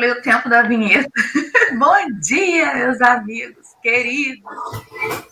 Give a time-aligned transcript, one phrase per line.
[0.00, 1.10] calculei o tempo da vinheta.
[1.78, 4.42] Bom dia, meus amigos, queridos,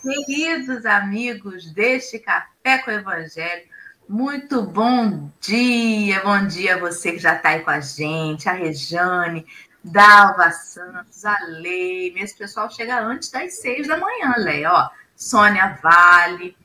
[0.01, 3.67] queridos amigos deste Café com o Evangelho.
[4.07, 8.53] Muito bom dia, bom dia a você que já está aí com a gente, a
[8.53, 9.45] Rejane,
[9.83, 12.15] Dalva Santos, a Lei.
[12.17, 14.89] Esse pessoal chega antes das seis da manhã, Lei, ó.
[15.15, 16.57] Sônia Vale,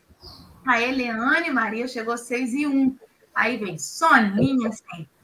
[0.67, 2.97] a Eliane Maria chegou seis e um.
[3.35, 4.71] Aí vem Soninha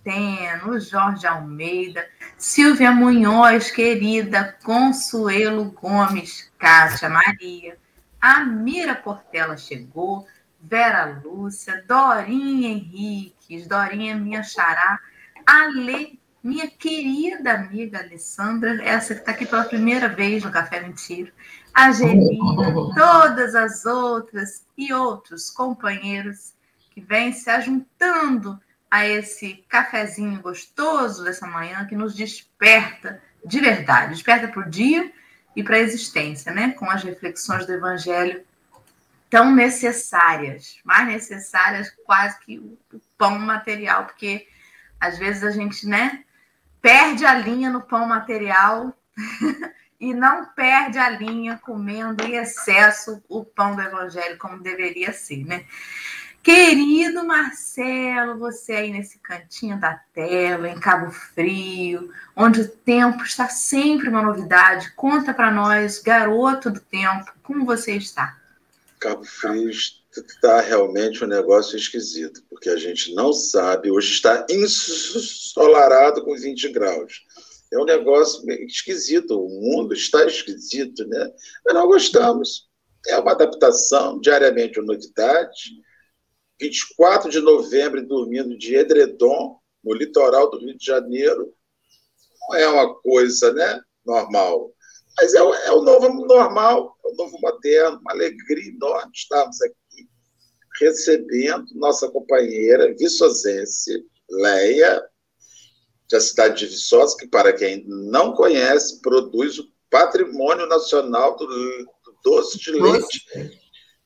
[0.02, 7.76] Centeno, Jorge Almeida, Silvia Munhoz, querida, Consuelo Gomes, Kátia Maria,
[8.20, 10.26] Amira Portela chegou,
[10.60, 14.98] Vera Lúcia, Dorinha Henriques, Dorinha minha xará,
[15.46, 21.32] Ale, minha querida amiga Alessandra, essa que está aqui pela primeira vez no Café Mentira,
[21.74, 26.54] a Gelina, todas as outras e outros companheiros
[26.90, 28.58] que vêm se ajuntando
[28.90, 35.12] a esse cafezinho gostoso dessa manhã que nos desperta de verdade, desperta para o dia
[35.54, 36.72] e para a existência, né?
[36.72, 38.44] Com as reflexões do Evangelho
[39.30, 44.48] tão necessárias, mais necessárias quase que o pão material, porque
[44.98, 46.24] às vezes a gente, né,
[46.82, 48.92] perde a linha no pão material
[50.00, 55.44] e não perde a linha comendo em excesso o pão do evangelho como deveria ser,
[55.44, 55.64] né?
[56.42, 63.48] Querido Marcelo, você aí nesse cantinho da tela, em Cabo Frio, onde o tempo está
[63.48, 68.38] sempre uma novidade, conta para nós, garoto do tempo, como você está?
[68.98, 76.24] Cabo Frio está realmente um negócio esquisito, porque a gente não sabe, hoje está ensolarado
[76.24, 77.22] com 20 graus
[77.72, 79.40] é um negócio esquisito.
[79.40, 81.32] O mundo está esquisito, né?
[81.64, 82.68] Mas nós gostamos.
[83.06, 85.80] É uma adaptação, diariamente novidade.
[86.60, 91.52] 24 de novembro, dormindo de edredom, no litoral do Rio de Janeiro.
[92.48, 94.72] Não é uma coisa né, normal.
[95.16, 99.60] Mas é o, é o novo normal, é o novo moderno, uma alegria enorme estarmos
[99.62, 100.08] aqui
[100.80, 105.02] recebendo nossa companheira viçosense, Leia,
[106.10, 112.16] da cidade de Viçosa, que, para quem não conhece, produz o patrimônio nacional do, do
[112.24, 113.26] doce de leite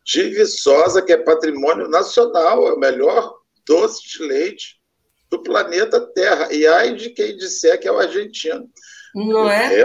[0.04, 3.34] de Viçosa, que é patrimônio nacional, é o melhor
[3.66, 4.76] doce de leite
[5.30, 6.52] do planeta Terra.
[6.52, 8.68] E ai de quem disser que é o argentino.
[9.14, 9.80] Não é?
[9.80, 9.82] é,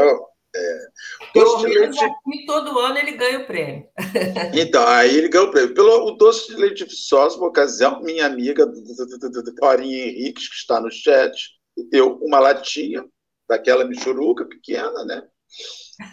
[0.55, 0.79] é.
[1.33, 2.03] Doce de leite...
[2.03, 3.87] aqui, todo ano ele ganha o prêmio.
[4.53, 5.73] Então, aí ele ganha o prêmio.
[5.73, 10.81] Pelo o doce de leite de Viçosa, uma ocasião, minha amiga Dorinha Henriques, que está
[10.81, 11.51] no chat,
[11.89, 13.05] deu uma latinha
[13.47, 15.23] daquela michuruca pequena, né?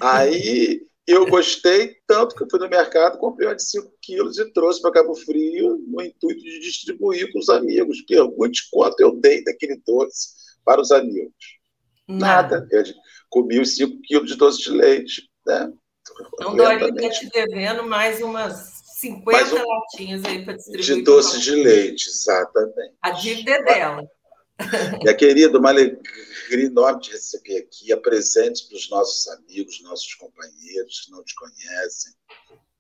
[0.01, 4.53] Aí eu gostei tanto que eu fui no mercado, comprei uma de 5 quilos e
[4.53, 8.03] trouxe para Cabo Frio no intuito de distribuir com os amigos.
[8.03, 10.31] Pergunte quanto eu dei daquele doce
[10.65, 11.33] para os amigos.
[12.09, 12.61] Nada.
[12.61, 12.69] Nada.
[12.73, 12.83] Eu
[13.31, 15.31] comi os 5 quilos de doce de leite.
[15.47, 15.73] Né?
[16.35, 19.65] Então, Dorinha está te devendo mais umas 50 mais um...
[19.65, 20.85] latinhas aí para distribuir.
[20.85, 22.95] De doce de leite, exatamente.
[23.01, 24.11] A dívida é dela.
[25.03, 26.01] Minha querida, uma alegria
[26.51, 27.93] enorme te receber aqui.
[27.93, 32.13] Apresente para os nossos amigos, nossos companheiros que não te conhecem.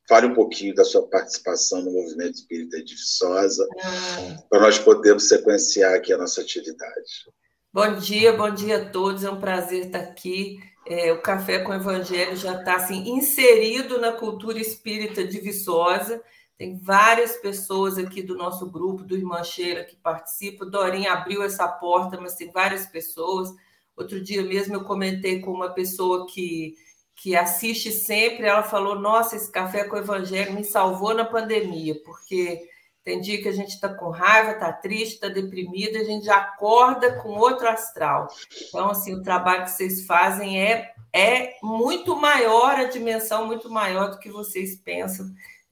[0.08, 4.42] Fale um pouquinho da sua participação no movimento espírita de Viçosa, ah.
[4.48, 7.26] para nós podermos sequenciar aqui a nossa atividade.
[7.72, 9.24] Bom dia, bom dia a todos.
[9.24, 10.58] É um prazer estar aqui.
[10.86, 16.22] É, o Café com o Evangelho já está assim, inserido na cultura espírita de Viçosa.
[16.58, 20.66] Tem várias pessoas aqui do nosso grupo, do Irmã Cheira, que participam.
[20.66, 23.54] Dorinha abriu essa porta, mas tem várias pessoas.
[23.94, 26.74] Outro dia mesmo eu comentei com uma pessoa que,
[27.14, 28.46] que assiste sempre.
[28.46, 32.66] Ela falou: Nossa, esse café com o Evangelho me salvou na pandemia, porque
[33.04, 37.20] tem dia que a gente está com raiva, está triste, está deprimido, a gente acorda
[37.20, 38.28] com outro astral.
[38.68, 44.10] Então, assim, o trabalho que vocês fazem é, é muito maior, a dimensão muito maior
[44.10, 45.26] do que vocês pensam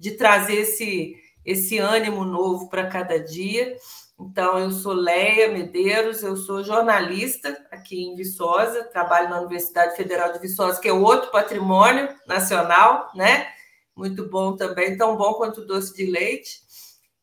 [0.04, 1.16] de trazer esse,
[1.46, 3.74] esse ânimo novo para cada dia.
[4.20, 10.30] Então, eu sou Leia Medeiros, eu sou jornalista aqui em Viçosa, trabalho na Universidade Federal
[10.30, 13.48] de Viçosa, que é outro patrimônio nacional, né?
[13.96, 16.60] Muito bom também, tão bom quanto o doce de leite.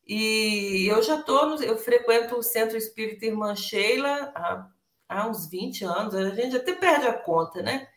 [0.07, 4.67] E eu já estou, eu frequento o Centro Espírita Irmã Sheila há,
[5.07, 7.87] há uns 20 anos, a gente até perde a conta, né?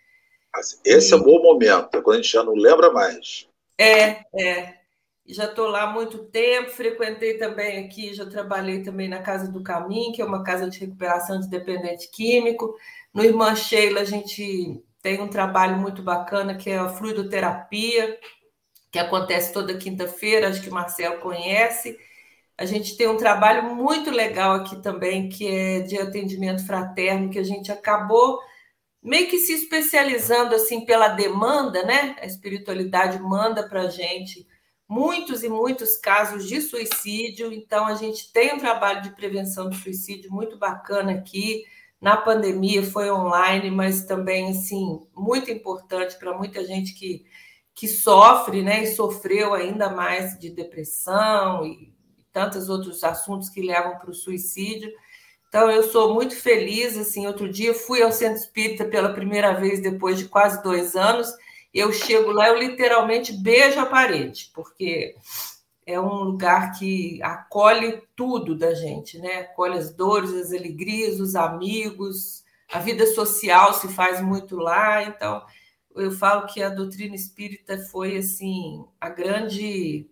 [0.84, 1.14] Esse e...
[1.14, 3.48] é um bom momento, quando a gente já não lembra mais.
[3.78, 4.78] É, é.
[5.26, 9.62] Já estou lá há muito tempo, frequentei também aqui, já trabalhei também na Casa do
[9.62, 12.76] Caminho, que é uma casa de recuperação de dependente químico.
[13.14, 18.18] No Irmã Sheila, a gente tem um trabalho muito bacana, que é a fluidoterapia,
[18.92, 21.98] que acontece toda quinta-feira, acho que o Marcelo conhece.
[22.58, 27.38] A gente tem um trabalho muito legal aqui também, que é de atendimento fraterno, que
[27.38, 28.40] a gente acabou
[29.04, 32.16] meio que se especializando assim pela demanda, né?
[32.20, 34.48] A espiritualidade manda para a gente
[34.88, 39.74] muitos e muitos casos de suicídio, então a gente tem um trabalho de prevenção do
[39.74, 41.64] suicídio muito bacana aqui.
[42.00, 47.26] Na pandemia foi online, mas também assim muito importante para muita gente que,
[47.74, 48.84] que sofre, né?
[48.84, 51.92] E sofreu ainda mais de depressão e
[52.32, 54.90] tantos outros assuntos que levam para o suicídio.
[55.54, 56.98] Então, eu sou muito feliz.
[56.98, 61.32] Assim, outro dia fui ao Centro Espírita pela primeira vez depois de quase dois anos.
[61.72, 65.14] Eu chego lá, eu literalmente beijo a parede, porque
[65.86, 69.42] é um lugar que acolhe tudo da gente, né?
[69.42, 72.42] Acolhe as dores, as alegrias, os amigos,
[72.72, 75.04] a vida social se faz muito lá.
[75.04, 75.40] Então,
[75.94, 80.10] eu falo que a doutrina espírita foi assim a grande,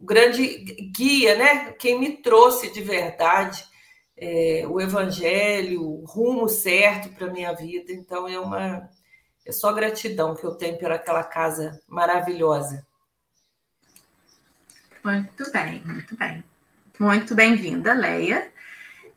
[0.00, 0.48] grande
[0.96, 1.70] guia, né?
[1.78, 3.72] Quem me trouxe de verdade
[4.16, 7.92] é, o evangelho, o rumo certo para minha vida.
[7.92, 8.88] Então é uma
[9.46, 12.86] é só gratidão que eu tenho por aquela casa maravilhosa.
[15.04, 16.42] Muito bem, muito bem.
[16.98, 18.50] Muito bem-vinda, Leia.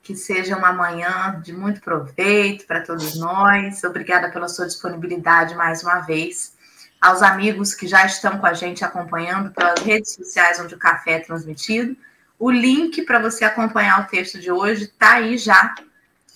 [0.03, 3.83] Que seja uma manhã de muito proveito para todos nós.
[3.85, 6.57] Obrigada pela sua disponibilidade mais uma vez.
[6.99, 11.13] Aos amigos que já estão com a gente acompanhando pelas redes sociais onde o café
[11.13, 11.95] é transmitido.
[12.39, 15.73] O link para você acompanhar o texto de hoje está aí já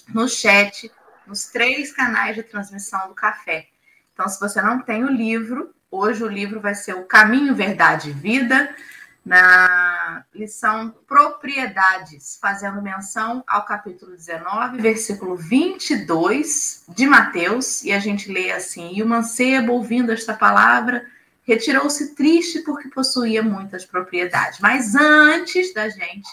[0.09, 0.91] no chat,
[1.27, 3.67] nos três canais de transmissão do café.
[4.13, 8.09] Então, se você não tem o livro, hoje o livro vai ser O Caminho, Verdade
[8.09, 8.75] e Vida,
[9.23, 18.31] na lição Propriedades, fazendo menção ao capítulo 19, versículo 22 de Mateus, e a gente
[18.31, 21.05] lê assim: E o mancebo, ouvindo esta palavra,
[21.43, 24.59] retirou-se triste porque possuía muitas propriedades.
[24.59, 26.29] Mas antes da gente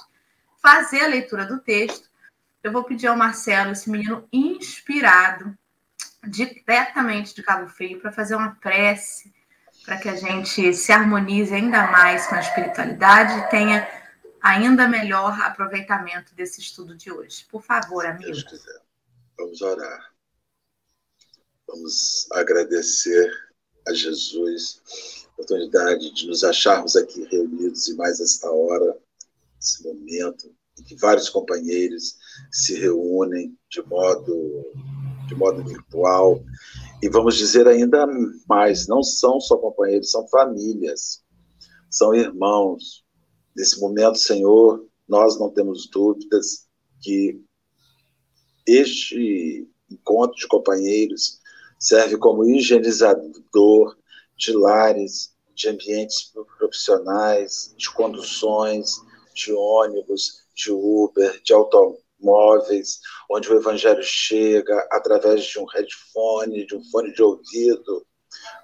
[0.63, 2.09] fazer a leitura do texto,
[2.63, 5.57] eu vou pedir ao Marcelo, esse menino inspirado,
[6.27, 9.33] diretamente de Cabo Frio, para fazer uma prece,
[9.85, 13.89] para que a gente se harmonize ainda mais com a espiritualidade e tenha
[14.43, 17.47] ainda melhor aproveitamento desse estudo de hoje.
[17.51, 18.31] Por favor, amigo.
[18.31, 18.83] Deus quiser.
[19.39, 20.13] Vamos orar.
[21.67, 23.48] Vamos agradecer
[23.89, 24.81] a Jesus,
[25.27, 28.97] a oportunidade de nos acharmos aqui reunidos e mais esta hora,
[29.61, 32.17] esse momento, em que vários companheiros
[32.53, 34.73] se reúnem de modo,
[35.27, 36.41] de modo virtual.
[37.03, 38.07] E vamos dizer ainda
[38.49, 41.23] mais: não são só companheiros, são famílias,
[41.91, 43.05] são irmãos.
[43.57, 46.69] Nesse momento, Senhor, nós não temos dúvidas
[47.01, 47.41] que
[48.67, 51.38] este encontro de companheiros
[51.79, 53.97] serve como higienizador
[54.37, 59.01] de lares, de ambientes profissionais, de conduções,
[59.35, 66.77] de ônibus, de Uber, de automóveis, onde o evangelho chega através de um headphone, de
[66.77, 68.07] um fone de ouvido,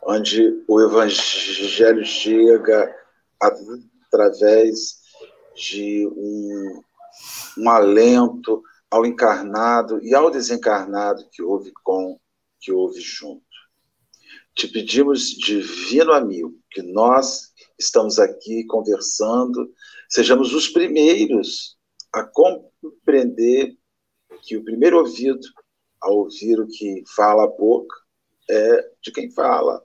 [0.03, 2.95] onde o evangelho chega
[3.41, 4.99] através
[5.55, 6.83] de um,
[7.59, 12.19] um alento ao encarnado e ao desencarnado que houve com
[12.65, 13.45] que houve junto.
[14.55, 19.71] Te pedimos, divino amigo, que nós estamos aqui conversando,
[20.09, 21.77] sejamos os primeiros
[22.11, 23.77] a compreender
[24.43, 25.47] que o primeiro ouvido
[26.01, 27.95] a ouvir o que fala a boca
[28.49, 29.85] é de quem fala.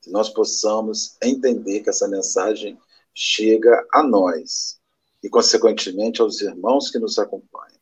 [0.00, 2.78] Que nós possamos entender que essa mensagem
[3.14, 4.80] chega a nós
[5.22, 7.80] e, consequentemente, aos irmãos que nos acompanham.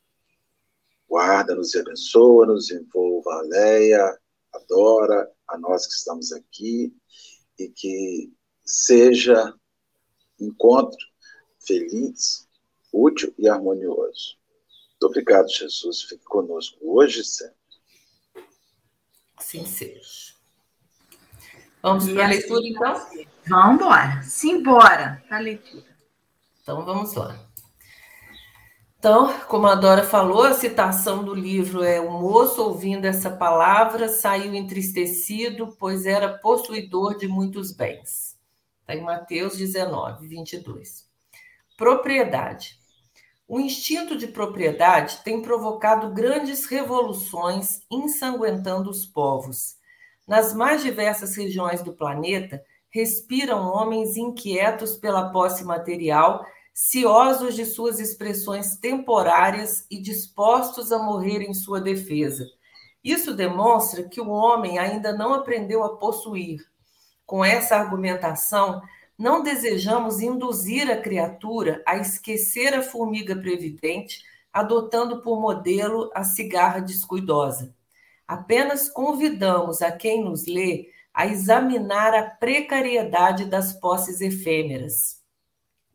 [1.09, 4.22] Guarda-nos e abençoa-nos, envolva a Leia,
[4.55, 6.95] adora, a nós que estamos aqui,
[7.59, 8.33] e que
[8.65, 9.55] seja
[10.41, 10.99] um encontro
[11.61, 12.49] feliz,
[12.93, 14.37] útil e harmonioso.
[14.91, 16.03] Muito obrigado, Jesus.
[16.03, 17.57] Fique conosco hoje e sempre.
[19.37, 20.33] Assim seja.
[21.83, 22.95] Vamos para a leitura, então?
[23.49, 24.23] Vamos embora.
[24.23, 25.97] Simbora para a leitura.
[26.61, 27.52] Então, vamos lá.
[29.03, 34.09] Então, como a Dora falou, a citação do livro é: O moço, ouvindo essa palavra,
[34.09, 38.39] saiu entristecido, pois era possuidor de muitos bens.
[38.81, 41.09] Está em Mateus 19, 22.
[41.77, 42.79] Propriedade.
[43.49, 49.79] O instinto de propriedade tem provocado grandes revoluções, ensanguentando os povos.
[50.29, 58.01] Nas mais diversas regiões do planeta, respiram homens inquietos pela posse material ciosos de suas
[58.01, 62.47] expressões temporárias e dispostos a morrer em sua defesa.
[63.05, 66.61] Isso demonstra que o homem ainda não aprendeu a possuir.
[67.27, 68.81] Com essa argumentação,
[69.19, 76.81] não desejamos induzir a criatura a esquecer a formiga previdente, adotando por modelo a cigarra
[76.81, 77.75] descuidosa.
[78.27, 85.22] Apenas convidamos a quem nos lê a examinar a precariedade das posses efêmeras.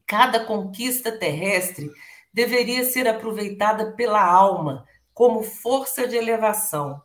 [0.08, 1.92] Cada conquista terrestre
[2.34, 7.02] deveria ser aproveitada pela alma como força de elevação.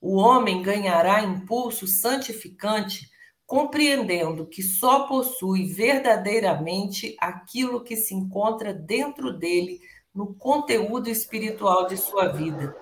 [0.00, 3.10] O homem ganhará impulso santificante
[3.46, 9.80] compreendendo que só possui verdadeiramente aquilo que se encontra dentro dele
[10.14, 12.76] no conteúdo espiritual de sua vida.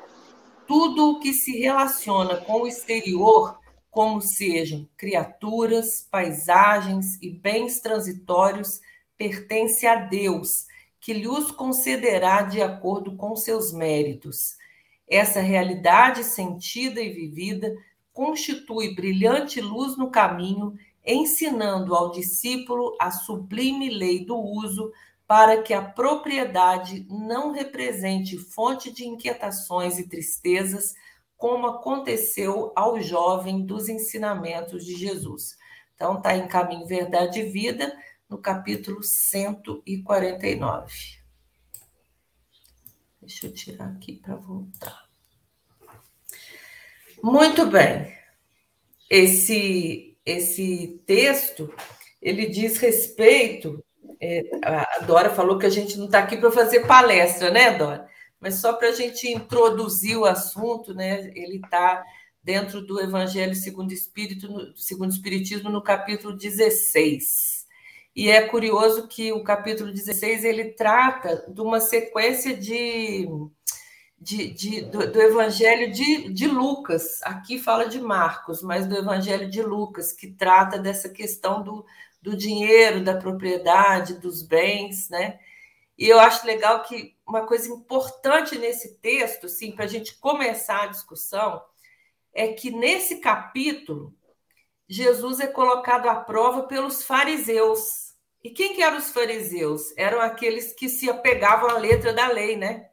[0.66, 3.58] Tudo o que se relaciona com o exterior,
[3.90, 8.80] como sejam criaturas, paisagens e bens transitórios,
[9.16, 10.66] pertence a Deus,
[11.00, 14.56] que lhe os concederá de acordo com seus méritos.
[15.08, 17.74] Essa realidade sentida e vivida
[18.12, 24.90] constitui brilhante luz no caminho, ensinando ao discípulo a sublime lei do uso
[25.26, 30.94] para que a propriedade não represente fonte de inquietações e tristezas,
[31.36, 35.56] como aconteceu ao jovem dos ensinamentos de Jesus.
[35.94, 37.94] Então, está em Caminho, Verdade e Vida,
[38.28, 40.92] no capítulo 149.
[43.20, 45.04] Deixa eu tirar aqui para voltar.
[47.22, 48.14] Muito bem.
[49.08, 51.72] Esse, esse texto,
[52.20, 53.82] ele diz respeito.
[54.20, 58.08] É, a Dora falou que a gente não está aqui para fazer palestra, né, Dora?
[58.38, 61.30] Mas só para a gente introduzir o assunto, né?
[61.34, 62.04] Ele está
[62.42, 67.53] dentro do Evangelho segundo Espírito, segundo Espiritismo, no capítulo 16.
[68.14, 73.28] E é curioso que o capítulo 16 ele trata de uma sequência de
[74.24, 77.20] de, de do, do, Evangelho de, de Lucas.
[77.22, 81.84] Aqui fala de Marcos, mas do Evangelho de Lucas, que trata dessa questão do,
[82.22, 85.38] do dinheiro, da propriedade, dos bens, né?
[85.98, 90.84] E eu acho legal que uma coisa importante nesse texto, assim, para a gente começar
[90.84, 91.62] a discussão,
[92.32, 94.14] é que nesse capítulo
[94.88, 98.03] Jesus é colocado à prova pelos fariseus.
[98.44, 99.92] E quem que eram os fariseus?
[99.96, 102.90] Eram aqueles que se apegavam à letra da lei, né?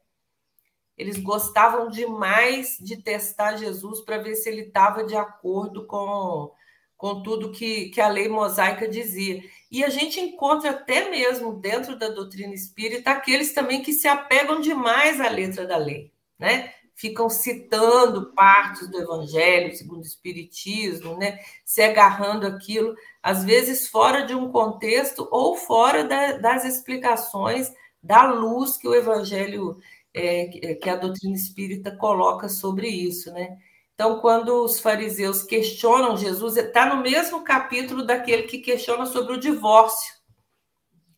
[1.01, 6.51] eles gostavam demais de testar Jesus para ver se ele estava de acordo com,
[6.95, 9.41] com tudo que, que a lei mosaica dizia.
[9.71, 14.61] E a gente encontra até mesmo dentro da doutrina espírita aqueles também que se apegam
[14.61, 16.71] demais à letra da lei, né?
[16.93, 21.39] Ficam citando partes do evangelho, segundo o espiritismo, né?
[21.65, 27.71] Se agarrando aquilo, às vezes fora de um contexto ou fora da, das explicações
[28.03, 29.77] da luz que o evangelho
[30.13, 33.57] é, que a doutrina espírita coloca sobre isso, né?
[33.93, 39.39] Então, quando os fariseus questionam Jesus, está no mesmo capítulo daquele que questiona sobre o
[39.39, 40.13] divórcio,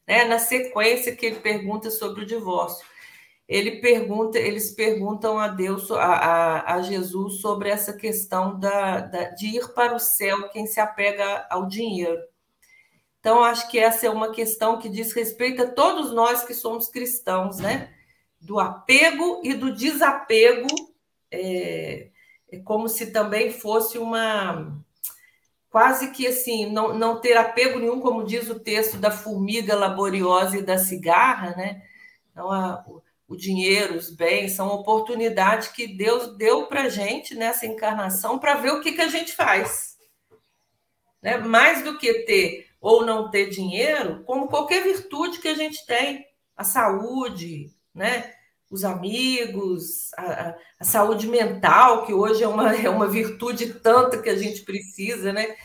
[0.08, 0.26] né?
[0.26, 2.86] Na sequência que ele pergunta sobre o divórcio,
[3.48, 9.58] ele pergunta, eles perguntam a Deus, a, a, Jesus, sobre essa questão da, da, de
[9.58, 12.22] ir para o céu quem se apega ao dinheiro.
[13.20, 16.88] Então, acho que essa é uma questão que diz respeito a todos nós que somos
[16.90, 17.94] cristãos, né?
[18.44, 20.68] do apego e do desapego,
[21.32, 22.10] é,
[22.52, 24.78] é como se também fosse uma
[25.70, 30.58] quase que assim, não, não ter apego nenhum, como diz o texto da formiga laboriosa
[30.58, 31.82] e da cigarra, né?
[32.32, 33.02] Então, a, o,
[33.34, 38.56] o, dinheiro, os bens, são oportunidades que Deus deu para a gente nessa encarnação para
[38.56, 39.98] ver o que, que a gente faz.
[41.22, 41.38] Né?
[41.38, 46.26] Mais do que ter ou não ter dinheiro, como qualquer virtude que a gente tem,
[46.56, 48.34] a saúde, né?
[48.70, 54.30] Os amigos, a, a, saúde mental, que hoje é uma, é uma virtude tanta que
[54.30, 55.56] a gente precisa, né?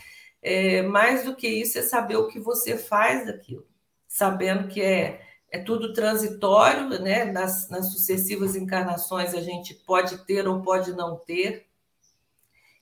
[0.41, 3.67] É, mais do que isso é saber o que você faz daquilo,
[4.07, 7.25] sabendo que é, é tudo transitório, né?
[7.25, 11.67] Nas, nas sucessivas encarnações a gente pode ter ou pode não ter.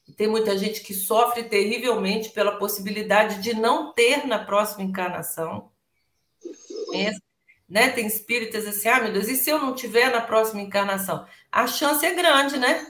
[0.07, 5.69] E tem muita gente que sofre terrivelmente pela possibilidade de não ter na próxima encarnação.
[7.67, 7.89] Né?
[7.89, 11.25] Tem espíritas assim, ah, meu Deus, e se eu não tiver na próxima encarnação?
[11.51, 12.88] A chance é grande, né?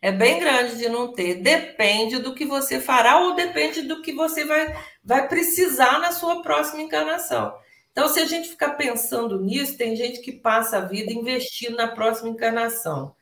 [0.00, 1.36] É bem grande de não ter.
[1.36, 6.42] Depende do que você fará ou depende do que você vai, vai precisar na sua
[6.42, 7.54] próxima encarnação.
[7.92, 11.88] Então, se a gente ficar pensando nisso, tem gente que passa a vida investindo na
[11.88, 13.14] próxima encarnação,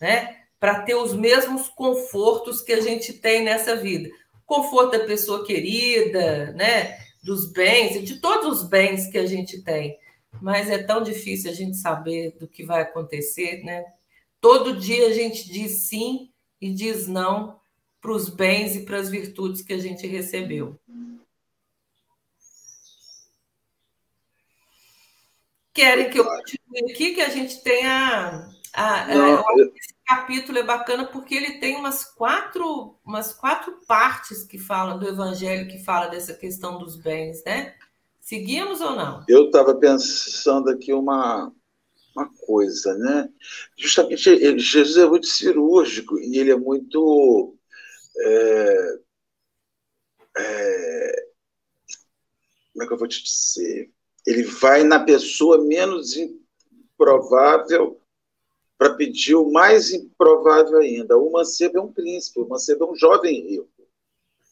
[0.00, 0.36] né?
[0.60, 4.08] Para ter os mesmos confortos que a gente tem nessa vida.
[4.44, 6.98] Conforto da pessoa querida, né?
[7.22, 9.98] Dos bens, de todos os bens que a gente tem
[10.40, 13.84] mas é tão difícil a gente saber do que vai acontecer, né?
[14.40, 16.30] Todo dia a gente diz sim
[16.60, 17.58] e diz não
[18.00, 20.78] para os bens e para as virtudes que a gente recebeu.
[25.78, 28.50] Querem que eu continue aqui, que a gente tenha.
[28.74, 29.72] A, Não, a, eu...
[29.76, 35.08] Esse capítulo é bacana porque ele tem umas quatro, umas quatro partes que falam do
[35.08, 37.76] Evangelho, que fala dessa questão dos bens, né?
[38.20, 39.24] Seguimos ou não?
[39.28, 41.52] Eu estava pensando aqui uma,
[42.14, 43.28] uma coisa, né?
[43.76, 47.56] Justamente Jesus é muito cirúrgico e ele é muito.
[48.20, 48.98] É,
[50.38, 51.26] é,
[52.72, 53.90] como é que eu vou te dizer?
[54.28, 57.98] Ele vai na pessoa menos improvável
[58.76, 61.16] para pedir o mais improvável ainda.
[61.16, 63.88] O mancebo é um príncipe, o mancebo é um jovem rico,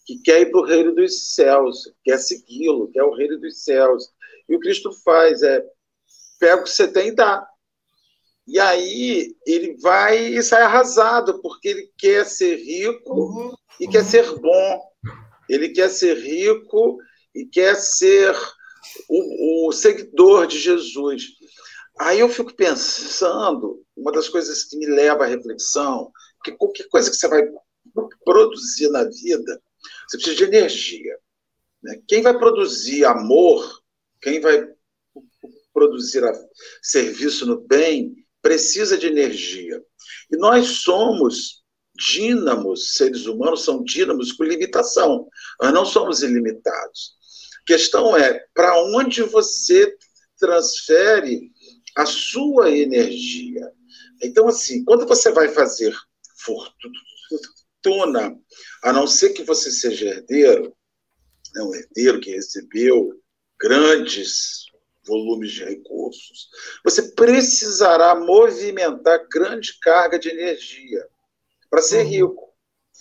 [0.07, 4.11] que quer ir para o reino dos céus, quer segui-lo, quer o reino dos céus.
[4.49, 5.63] E o Cristo faz, é,
[6.41, 7.47] pega o que você tem e dá.
[8.49, 13.55] E aí ele vai e sai arrasado, porque ele quer ser rico uhum.
[13.79, 14.83] e quer ser bom.
[15.51, 16.97] Ele quer ser rico
[17.35, 18.35] e quer ser
[19.09, 21.25] o, o seguidor de Jesus.
[21.99, 26.11] Aí eu fico pensando, uma das coisas que me leva à reflexão,
[26.45, 27.43] que qualquer coisa que você vai
[28.25, 29.63] produzir na vida,
[30.09, 31.19] você precisa de energia.
[31.83, 32.01] Né?
[32.07, 33.83] Quem vai produzir amor,
[34.21, 34.69] quem vai
[35.73, 36.23] produzir
[36.83, 39.83] serviço no bem, precisa de energia.
[40.31, 41.65] E nós somos
[41.97, 45.29] dínamos, seres humanos são dínamos com limitação.
[45.61, 47.17] Nós não somos ilimitados.
[47.67, 49.97] Questão é para onde você
[50.39, 51.51] transfere
[51.97, 53.73] a sua energia.
[54.23, 55.95] Então, assim, quando você vai fazer
[56.37, 58.39] fortuna,
[58.85, 60.75] a não ser que você seja herdeiro,
[61.55, 63.21] né, um herdeiro que recebeu
[63.59, 64.67] grandes
[65.07, 66.49] volumes de recursos,
[66.85, 71.07] você precisará movimentar grande carga de energia
[71.71, 72.11] para ser uhum.
[72.11, 72.46] rico.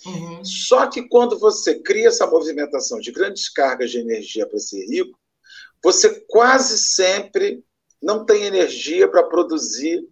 [0.06, 0.44] Uhum.
[0.44, 5.18] Só que quando você cria essa movimentação de grandes cargas de energia para ser rico,
[5.82, 7.62] você quase sempre
[8.02, 10.06] não tem energia para produzir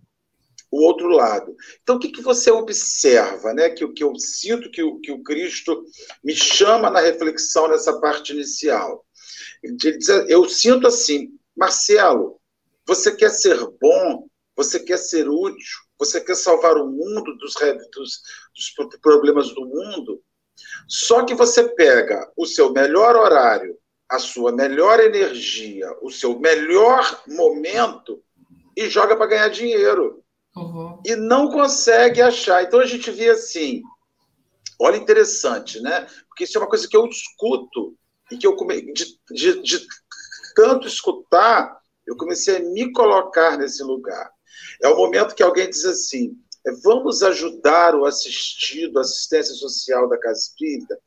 [0.70, 1.54] o outro lado.
[1.82, 3.70] Então, o que, que você observa, né?
[3.70, 5.84] Que o que eu sinto que o, que o Cristo
[6.22, 9.06] me chama na reflexão nessa parte inicial.
[9.62, 12.40] Ele diz, eu sinto assim, Marcelo,
[12.86, 17.54] você quer ser bom, você quer ser útil, você quer salvar o mundo dos,
[17.92, 18.22] dos,
[18.54, 20.22] dos problemas do mundo,
[20.88, 23.76] só que você pega o seu melhor horário,
[24.08, 28.22] a sua melhor energia, o seu melhor momento
[28.76, 30.22] e joga para ganhar dinheiro.
[30.56, 31.00] Uhum.
[31.04, 32.62] E não consegue achar.
[32.62, 33.82] Então a gente vê assim.
[34.80, 36.06] Olha, interessante, né?
[36.28, 37.96] Porque isso é uma coisa que eu escuto
[38.30, 38.92] e que eu come...
[38.92, 39.86] de, de, de
[40.54, 44.30] tanto escutar, eu comecei a me colocar nesse lugar.
[44.82, 46.36] É o momento que alguém diz assim:
[46.82, 50.98] vamos ajudar o assistido, assistência social da Casa Espírita.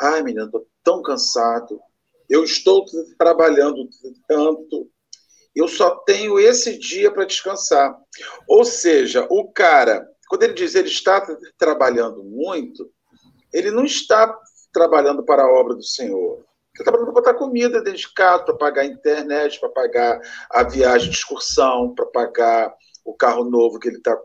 [0.00, 1.80] Ai, menina, estou tão cansado.
[2.28, 2.84] Eu estou
[3.18, 3.88] trabalhando
[4.26, 4.90] tanto.
[5.54, 7.96] Eu só tenho esse dia para descansar.
[8.48, 11.26] Ou seja, o cara, quando ele diz ele está
[11.58, 12.90] trabalhando muito,
[13.52, 14.32] ele não está
[14.72, 16.44] trabalhando para a obra do Senhor.
[16.74, 20.62] Ele está para botar comida dentro de casa, para pagar a internet, para pagar a
[20.62, 24.16] viagem de excursão, para pagar o carro novo que ele está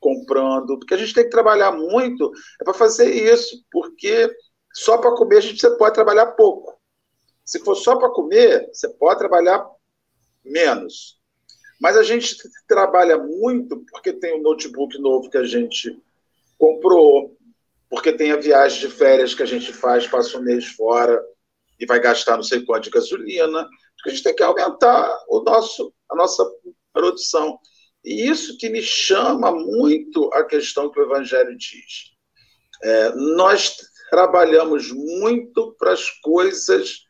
[0.00, 4.30] comprando, porque a gente tem que trabalhar muito é para fazer isso, porque
[4.72, 6.78] só para comer a gente você pode trabalhar pouco.
[7.44, 9.66] Se for só para comer, você pode trabalhar
[10.44, 11.18] menos.
[11.80, 12.36] Mas a gente
[12.66, 15.96] trabalha muito porque tem o um notebook novo que a gente
[16.58, 17.36] comprou,
[17.88, 21.24] porque tem a viagem de férias que a gente faz, passa um mês fora
[21.78, 23.68] e vai gastar não sei quanto de gasolina,
[24.06, 26.44] a gente tem que aumentar o nosso, a nossa
[26.92, 27.58] produção.
[28.04, 32.12] E isso que me chama muito a questão que o Evangelho diz.
[32.82, 33.76] É, nós
[34.10, 37.00] trabalhamos muito para as coisas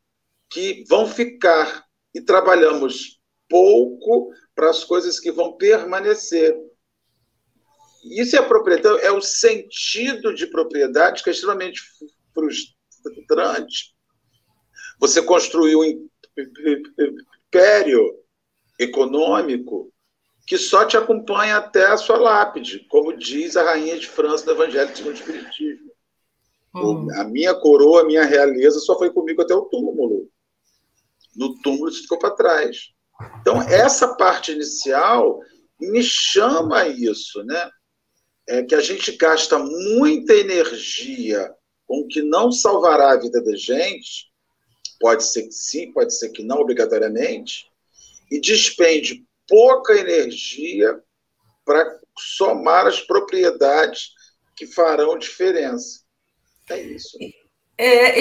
[0.51, 6.57] que vão ficar e trabalhamos pouco para as coisas que vão permanecer.
[8.05, 11.83] Isso é propriedade, é o sentido de propriedade que é extremamente
[12.33, 13.95] frustrante.
[14.99, 16.09] Você construiu um
[17.47, 18.19] império
[18.79, 19.93] econômico
[20.47, 24.53] que só te acompanha até a sua lápide, como diz a rainha de França do
[24.53, 25.93] Evangelho segundo o Espiritismo.
[26.75, 27.09] Hum.
[27.17, 30.29] A minha coroa, a minha realeza só foi comigo até o túmulo.
[31.37, 32.93] No túmulo isso ficou para trás.
[33.41, 35.41] Então, essa parte inicial
[35.81, 37.71] me chama a isso, né?
[38.49, 41.53] É que a gente gasta muita energia
[41.87, 44.28] com o que não salvará a vida da gente,
[45.01, 47.67] pode ser que sim, pode ser que não, obrigatoriamente,
[48.31, 51.01] e despende pouca energia
[51.65, 54.11] para somar as propriedades
[54.57, 56.01] que farão diferença.
[56.69, 57.17] É isso.
[57.77, 58.21] É,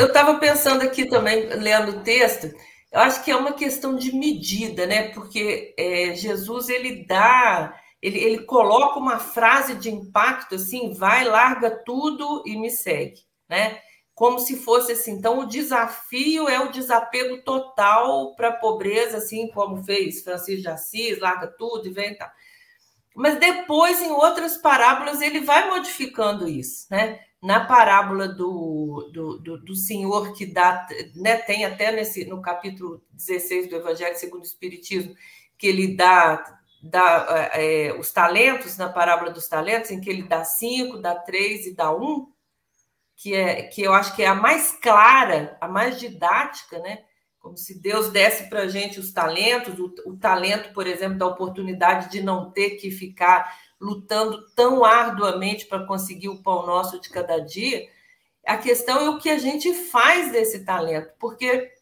[0.00, 2.52] eu estava pensando aqui também, lendo o texto,
[2.92, 5.10] eu acho que é uma questão de medida, né?
[5.10, 11.70] Porque é, Jesus ele dá, ele, ele coloca uma frase de impacto assim, vai, larga
[11.84, 13.78] tudo e me segue, né?
[14.16, 15.12] Como se fosse assim.
[15.12, 20.68] Então, o desafio é o desapego total para a pobreza, assim como fez Francisco de
[20.68, 22.30] Assis, larga tudo e vem e tal.
[23.14, 27.20] Mas depois, em outras parábolas, ele vai modificando isso, né?
[27.42, 33.02] Na parábola do, do, do, do Senhor que dá, né, tem até nesse, no capítulo
[33.12, 35.14] 16 do Evangelho segundo o Espiritismo,
[35.58, 40.42] que ele dá, dá é, os talentos, na parábola dos talentos, em que ele dá
[40.42, 42.26] cinco, dá três e dá um,
[43.16, 47.04] que, é, que eu acho que é a mais clara, a mais didática, né?
[47.46, 51.28] como se Deus desse para a gente os talentos, o, o, talento, por exemplo, da
[51.28, 57.08] oportunidade de não ter que ficar lutando tão arduamente para conseguir o pão nosso de
[57.08, 57.88] cada dia.
[58.44, 61.72] A questão é o que a gente faz desse talento, porque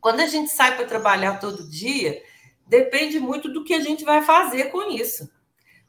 [0.00, 2.22] quando a gente sai para trabalhar todo dia,
[2.66, 5.30] depende muito do que a gente vai fazer com isso.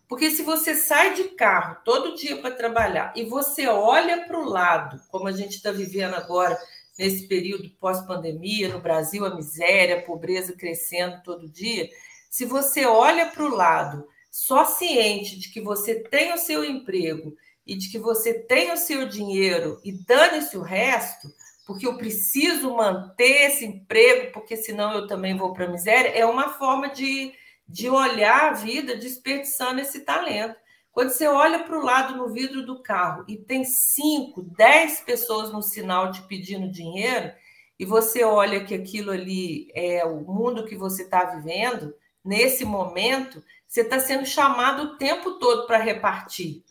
[0.09, 4.49] Porque se você sai de carro todo dia para trabalhar e você olha para o
[4.49, 6.59] lado, como a gente está vivendo agora,
[6.97, 11.87] nesse período pós-pandemia, no Brasil, a miséria, a pobreza crescendo todo dia,
[12.27, 17.35] se você olha para o lado só ciente de que você tem o seu emprego
[17.65, 21.27] e de que você tem o seu dinheiro e dane-se o resto,
[21.67, 26.25] porque eu preciso manter esse emprego, porque senão eu também vou para a miséria, é
[26.25, 27.31] uma forma de,
[27.69, 30.55] de olhar a vida desperdiçando esse talento.
[30.91, 35.53] Quando você olha para o lado no vidro do carro e tem cinco, dez pessoas
[35.53, 37.31] no sinal te pedindo dinheiro,
[37.77, 43.41] e você olha que aquilo ali é o mundo que você está vivendo, nesse momento,
[43.67, 46.63] você está sendo chamado o tempo todo para repartir.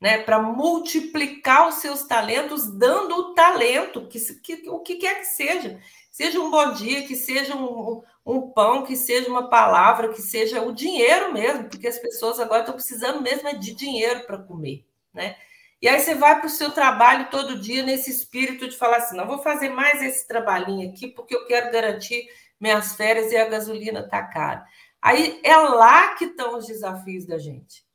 [0.00, 5.24] Né, para multiplicar os seus talentos, dando o talento, que, que, o que quer que
[5.24, 5.80] seja.
[6.18, 10.60] Seja um bom dia, que seja um, um pão, que seja uma palavra, que seja
[10.60, 14.84] o dinheiro mesmo, porque as pessoas agora estão precisando mesmo é de dinheiro para comer,
[15.14, 15.36] né?
[15.80, 19.16] E aí você vai para o seu trabalho todo dia nesse espírito de falar assim,
[19.16, 22.26] não vou fazer mais esse trabalhinho aqui porque eu quero garantir
[22.58, 24.66] minhas férias e a gasolina está cara.
[25.00, 27.86] Aí é lá que estão os desafios da gente.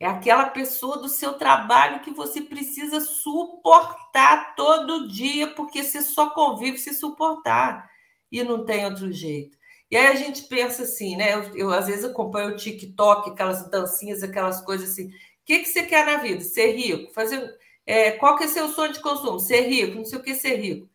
[0.00, 6.30] É aquela pessoa do seu trabalho que você precisa suportar todo dia, porque você só
[6.30, 7.86] convive se suportar
[8.32, 9.58] e não tem outro jeito.
[9.90, 11.34] E aí a gente pensa assim, né?
[11.34, 15.08] Eu, eu às vezes acompanho o TikTok, aquelas dancinhas, aquelas coisas assim.
[15.08, 15.12] O
[15.44, 16.42] que, que você quer na vida?
[16.42, 17.12] Ser rico?
[17.12, 17.54] Fazer.
[17.84, 19.38] É, qual que é seu sonho de consumo?
[19.38, 20.88] Ser rico, não sei o que ser rico.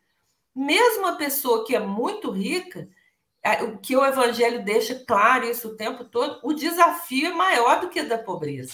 [0.55, 2.89] Mesmo a pessoa que é muito rica,
[3.63, 7.89] o que o evangelho deixa claro isso o tempo todo, o desafio é maior do
[7.89, 8.73] que da pobreza.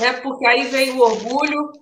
[0.00, 1.72] É porque aí vem o orgulho,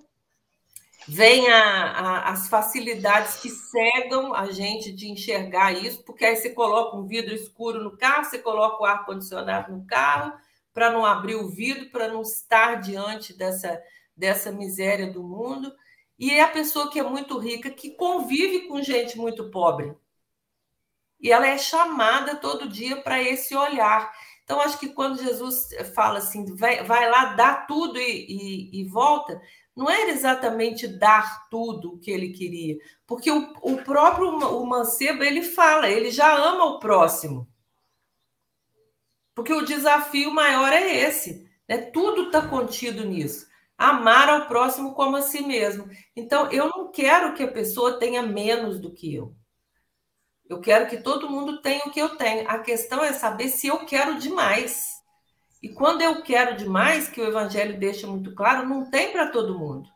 [1.07, 6.49] vem a, a, as facilidades que cegam a gente de enxergar isso, porque aí você
[6.49, 10.33] coloca um vidro escuro no carro, você coloca o ar-condicionado no carro,
[10.73, 13.81] para não abrir o vidro, para não estar diante dessa,
[14.15, 15.71] dessa miséria do mundo.
[16.19, 19.95] E é a pessoa que é muito rica, que convive com gente muito pobre.
[21.25, 24.13] E ela é chamada todo dia para esse olhar.
[24.43, 28.83] Então, acho que quando Jesus fala assim, vai, vai lá, dá tudo e, e, e,
[28.87, 29.41] volta,
[29.75, 35.23] não era exatamente dar tudo o que ele queria, porque o, o próprio o mancebo
[35.23, 37.49] ele fala, ele já ama o próximo.
[39.33, 41.77] Porque o desafio maior é esse, né?
[41.77, 43.47] Tudo está contido nisso.
[43.75, 45.89] Amar ao próximo como a si mesmo.
[46.15, 49.35] Então, eu não quero que a pessoa tenha menos do que eu.
[50.47, 52.49] Eu quero que todo mundo tenha o que eu tenho.
[52.49, 55.01] A questão é saber se eu quero demais.
[55.61, 59.57] E quando eu quero demais, que o Evangelho deixa muito claro, não tem para todo
[59.57, 59.89] mundo.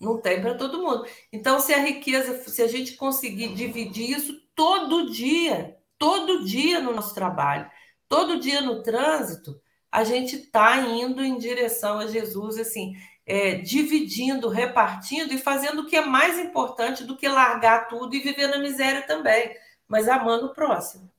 [0.00, 1.04] Não tem para todo mundo.
[1.32, 6.94] Então, se a riqueza, se a gente conseguir dividir isso todo dia, todo dia no
[6.94, 7.68] nosso trabalho,
[8.08, 9.60] todo dia no trânsito,
[9.90, 12.94] a gente está indo em direção a Jesus, assim,
[13.26, 18.20] é, dividindo, repartindo e fazendo o que é mais importante do que largar tudo e
[18.20, 19.56] viver na miséria também,
[19.86, 21.10] mas amando o próximo.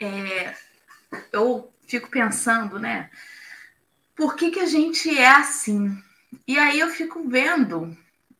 [0.00, 0.54] É,
[1.32, 3.10] eu fico pensando, né?
[4.14, 5.96] Por que, que a gente é assim?
[6.46, 7.96] E aí eu fico vendo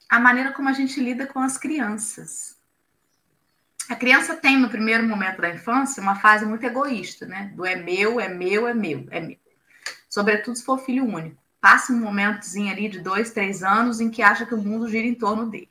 [0.08, 2.56] a maneira como a gente lida com as crianças.
[3.88, 7.52] A criança tem, no primeiro momento da infância, uma fase muito egoísta, né?
[7.54, 9.38] Do é meu, é meu, é meu, é meu.
[10.08, 14.22] Sobretudo se for filho único passa um momentozinho ali de dois, três anos em que
[14.22, 15.68] acha que o mundo gira em torno dele.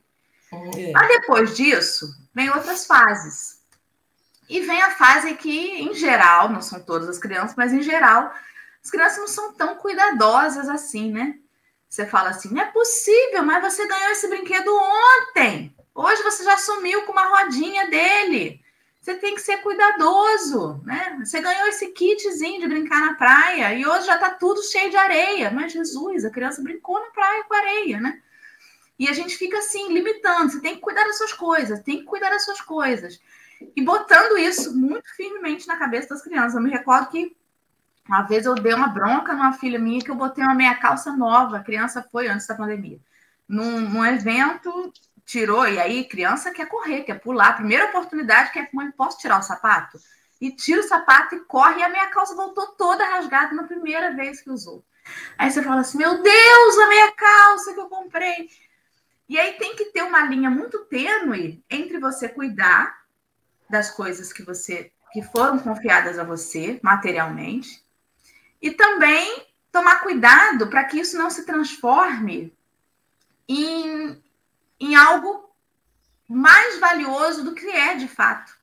[0.51, 0.91] É.
[0.91, 3.61] Mas depois disso, vem outras fases.
[4.49, 8.29] E vem a fase que, em geral, não são todas as crianças, mas em geral,
[8.83, 11.35] as crianças não são tão cuidadosas assim, né?
[11.89, 15.73] Você fala assim, não é possível, mas você ganhou esse brinquedo ontem.
[15.95, 18.61] Hoje você já sumiu com uma rodinha dele.
[19.05, 21.15] Você tem que ser cuidadoso, né?
[21.23, 24.97] Você ganhou esse kitzinho de brincar na praia e hoje já está tudo cheio de
[24.97, 25.51] areia.
[25.51, 28.19] Mas Jesus, a criança brincou na praia com areia, né?
[28.97, 30.49] E a gente fica assim, limitando.
[30.49, 33.21] Você tem que cuidar das suas coisas, tem que cuidar das suas coisas.
[33.75, 36.55] E botando isso muito firmemente na cabeça das crianças.
[36.55, 37.37] Eu me recordo que
[38.09, 41.15] uma vez eu dei uma bronca numa filha minha que eu botei uma meia calça
[41.15, 41.57] nova.
[41.57, 42.99] A criança foi antes da pandemia.
[43.47, 44.91] Num, num evento,
[45.25, 47.53] tirou, e aí criança quer correr, quer pular.
[47.53, 49.99] Primeira oportunidade que é mãe, posso tirar o sapato?
[50.39, 54.13] E tira o sapato e corre, e a minha calça voltou toda rasgada na primeira
[54.13, 54.83] vez que usou.
[55.37, 58.49] Aí você fala assim: Meu Deus, a minha calça que eu comprei.
[59.27, 63.05] E aí tem que ter uma linha muito tênue entre você cuidar
[63.69, 67.81] das coisas que você que foram confiadas a você materialmente
[68.61, 72.53] e também tomar cuidado para que isso não se transforme
[73.47, 74.21] em,
[74.79, 75.49] em algo
[76.27, 78.53] mais valioso do que é de fato.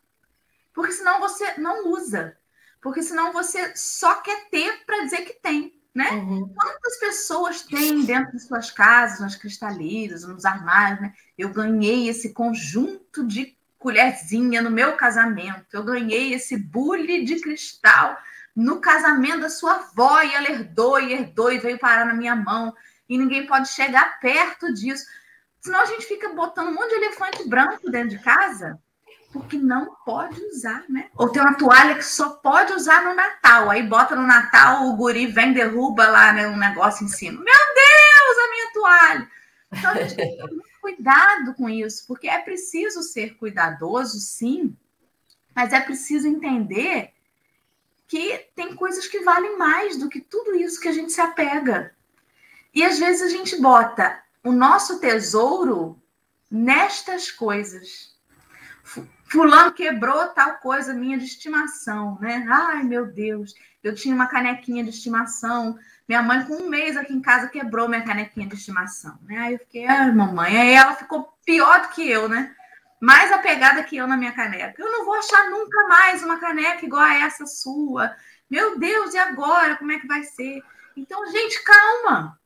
[0.74, 2.36] Porque senão você não usa.
[2.80, 5.80] Porque senão você só quer ter para dizer que tem.
[5.94, 6.10] Né?
[6.10, 6.52] Uhum.
[6.54, 11.02] Quantas pessoas têm dentro de suas casas, nas cristalinas, nos armários?
[11.02, 11.12] Né?
[11.36, 18.16] Eu ganhei esse conjunto de colherzinha no meu casamento, eu ganhei esse bule de cristal
[18.54, 22.36] no casamento da sua avó e ela herdou e herdou e veio parar na minha
[22.36, 22.72] mão
[23.08, 25.04] e ninguém pode chegar perto disso.
[25.62, 28.78] Senão a gente fica botando um monte de elefante branco dentro de casa
[29.32, 31.08] porque não pode usar, né?
[31.16, 33.70] Ou tem uma toalha que só pode usar no Natal.
[33.70, 37.42] Aí bota no Natal, o guri vem, derruba lá né, um negócio em cima.
[37.42, 39.30] Meu Deus, a minha toalha!
[39.72, 44.20] Então a gente tem que ter muito cuidado com isso, porque é preciso ser cuidadoso,
[44.20, 44.76] sim,
[45.54, 47.12] mas é preciso entender
[48.06, 51.94] que tem coisas que valem mais do que tudo isso que a gente se apega.
[52.74, 56.02] E às vezes a gente bota o nosso tesouro
[56.50, 58.12] nestas coisas.
[59.24, 62.46] Fulano quebrou tal coisa minha de estimação, né?
[62.50, 65.78] Ai, meu Deus, eu tinha uma canequinha de estimação.
[66.06, 69.38] Minha mãe, com um mês aqui em casa, quebrou minha canequinha de estimação, né?
[69.38, 70.60] Aí eu fiquei, ai, mamãe.
[70.60, 72.54] Aí ela ficou pior do que eu, né?
[73.00, 74.80] Mais apegada que eu na minha caneca.
[74.80, 78.14] Eu não vou achar nunca mais uma caneca igual a essa sua.
[78.50, 79.76] Meu Deus, e agora?
[79.76, 80.62] Como é que vai ser?
[80.94, 82.38] Então, gente, calma.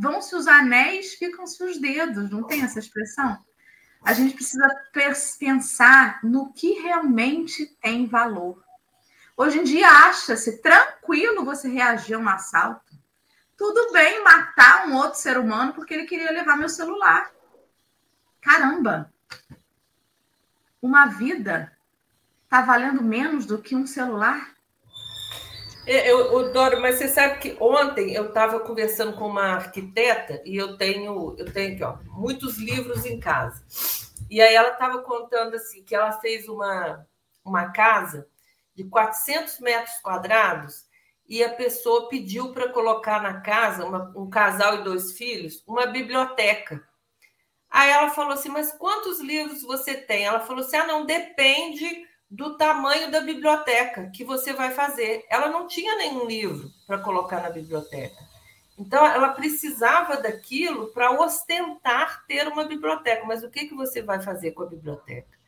[0.00, 2.30] Vão-se os anéis, ficam-se os dedos.
[2.30, 3.38] Não tem essa expressão?
[4.02, 4.68] a gente precisa
[5.38, 8.62] pensar no que realmente tem valor.
[9.36, 12.98] Hoje em dia, acha-se tranquilo você reagir a um assalto.
[13.56, 17.30] Tudo bem matar um outro ser humano porque ele queria levar meu celular.
[18.40, 19.12] Caramba!
[20.80, 21.76] Uma vida
[22.44, 24.54] está valendo menos do que um celular?
[25.86, 30.42] É, eu, eu, Doro, mas você sabe que ontem eu estava conversando com uma arquiteta
[30.44, 33.64] e eu tenho, eu tenho aqui, ó, muitos livros em casa.
[34.28, 37.06] E aí ela estava contando assim que ela fez uma,
[37.44, 38.28] uma casa
[38.74, 40.84] de 400 metros quadrados
[41.26, 45.86] e a pessoa pediu para colocar na casa, uma, um casal e dois filhos, uma
[45.86, 46.82] biblioteca.
[47.70, 50.24] Aí ela falou assim: Mas quantos livros você tem?
[50.24, 55.24] Ela falou assim: Ah, não, depende do tamanho da biblioteca que você vai fazer.
[55.28, 58.30] Ela não tinha nenhum livro para colocar na biblioteca.
[58.78, 63.26] Então, ela precisava daquilo para ostentar ter uma biblioteca.
[63.26, 65.38] Mas o que, que você vai fazer com a biblioteca?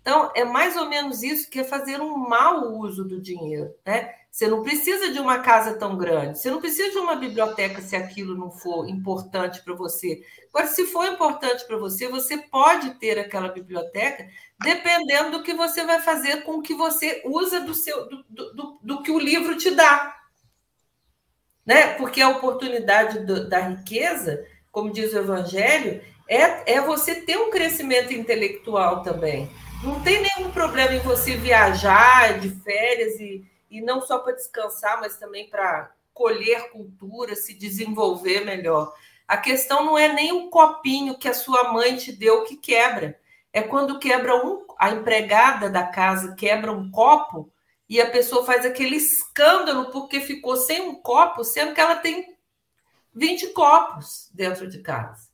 [0.00, 3.74] Então, é mais ou menos isso que é fazer um mau uso do dinheiro.
[3.84, 4.14] Né?
[4.30, 7.96] Você não precisa de uma casa tão grande, você não precisa de uma biblioteca se
[7.96, 10.22] aquilo não for importante para você.
[10.48, 14.28] Agora, se for importante para você, você pode ter aquela biblioteca
[14.62, 18.78] dependendo do que você vai fazer com o que você usa do, seu, do, do,
[18.80, 20.16] do que o livro te dá.
[21.66, 21.94] Né?
[21.94, 27.50] Porque a oportunidade do, da riqueza, como diz o Evangelho, é, é você ter um
[27.50, 29.50] crescimento intelectual também.
[29.82, 35.00] Não tem nenhum problema em você viajar de férias e, e não só para descansar,
[35.00, 38.92] mas também para colher cultura, se desenvolver melhor.
[39.26, 43.18] A questão não é nem o copinho que a sua mãe te deu que quebra.
[43.52, 47.50] É quando quebra um, a empregada da casa quebra um copo
[47.88, 52.36] e a pessoa faz aquele escândalo porque ficou sem um copo, sendo que ela tem
[53.14, 55.29] 20 copos dentro de casa.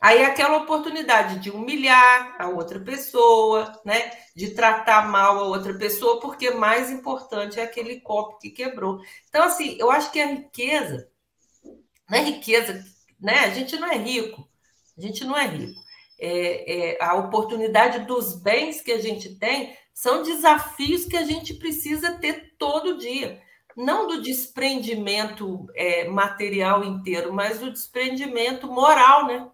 [0.00, 4.12] Aí aquela oportunidade de humilhar a outra pessoa, né?
[4.34, 9.00] De tratar mal a outra pessoa, porque mais importante é aquele copo que quebrou.
[9.28, 11.10] Então, assim, eu acho que a riqueza,
[12.08, 12.84] não é riqueza,
[13.20, 13.40] né?
[13.40, 14.48] A gente não é rico,
[14.96, 15.80] a gente não é rico.
[16.20, 21.54] É, é, a oportunidade dos bens que a gente tem são desafios que a gente
[21.54, 23.40] precisa ter todo dia.
[23.76, 29.50] Não do desprendimento é, material inteiro, mas do desprendimento moral, né?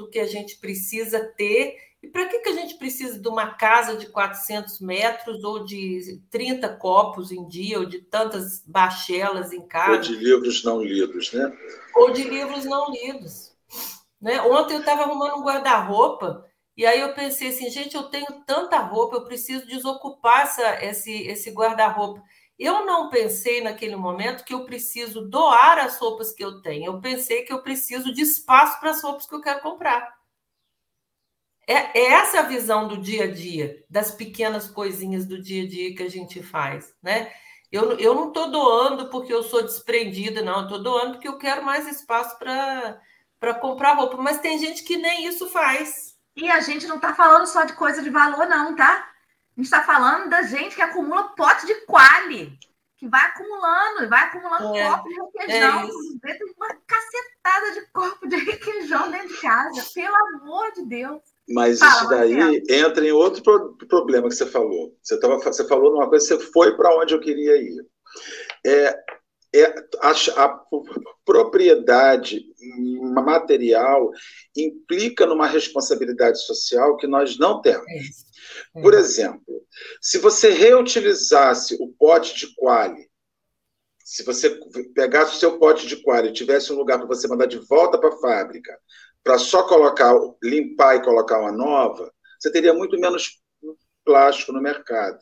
[0.00, 1.76] Do que a gente precisa ter.
[2.02, 6.20] E para que, que a gente precisa de uma casa de 400 metros ou de
[6.30, 9.92] 30 copos em dia, ou de tantas bachelas em casa?
[9.92, 11.52] Ou de livros não lidos, né?
[11.94, 13.54] Ou de livros não lidos.
[14.20, 14.40] Né?
[14.42, 18.78] Ontem eu estava arrumando um guarda-roupa e aí eu pensei assim, gente, eu tenho tanta
[18.78, 22.22] roupa, eu preciso desocupar essa, esse, esse guarda-roupa.
[22.60, 26.92] Eu não pensei naquele momento que eu preciso doar as roupas que eu tenho.
[26.92, 30.14] Eu pensei que eu preciso de espaço para as roupas que eu quero comprar.
[31.66, 35.66] É, é essa a visão do dia a dia, das pequenas coisinhas do dia a
[35.66, 37.32] dia que a gente faz, né?
[37.72, 40.64] Eu, eu não estou doando porque eu sou desprendida, não.
[40.64, 44.18] Estou doando porque eu quero mais espaço para comprar roupa.
[44.18, 46.14] Mas tem gente que nem isso faz.
[46.36, 49.09] E a gente não está falando só de coisa de valor, não, tá?
[49.60, 52.50] A gente está falando da gente que acumula pote de quali,
[52.96, 55.80] que vai acumulando, vai acumulando é, copo de requeijão.
[56.24, 61.20] É tem uma cacetada de copo de requeijão dentro de casa, pelo amor de Deus.
[61.46, 62.64] Mas Fala, isso daí Marcelo.
[62.70, 64.96] entra em outro problema que você falou.
[65.02, 67.86] Você, tava, você falou numa coisa, você foi para onde eu queria ir.
[68.64, 68.98] É,
[69.54, 70.10] é, a,
[70.44, 70.60] a,
[71.24, 72.44] propriedade
[73.14, 74.10] material
[74.56, 77.86] implica numa responsabilidade social que nós não temos.
[77.88, 78.82] É é.
[78.82, 79.62] Por exemplo,
[80.00, 83.08] se você reutilizasse o pote de quali,
[84.04, 84.58] se você
[84.94, 87.98] pegasse o seu pote de quali e tivesse um lugar para você mandar de volta
[87.98, 88.76] para a fábrica,
[89.22, 93.40] para só colocar, limpar e colocar uma nova, você teria muito menos
[94.04, 95.18] plástico no mercado.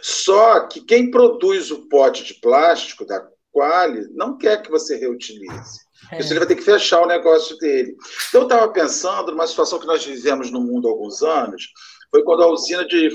[0.00, 5.80] Só que quem produz o pote de plástico da Quali não quer que você reutilize.
[6.12, 6.18] É.
[6.18, 7.96] Isso ele vai ter que fechar o negócio dele.
[8.28, 11.72] Então, eu estava pensando numa situação que nós vivemos no mundo há alguns anos,
[12.10, 13.10] foi quando a usina de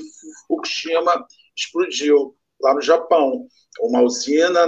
[0.47, 3.45] Fukushima explodiu lá no Japão.
[3.81, 4.67] Uma usina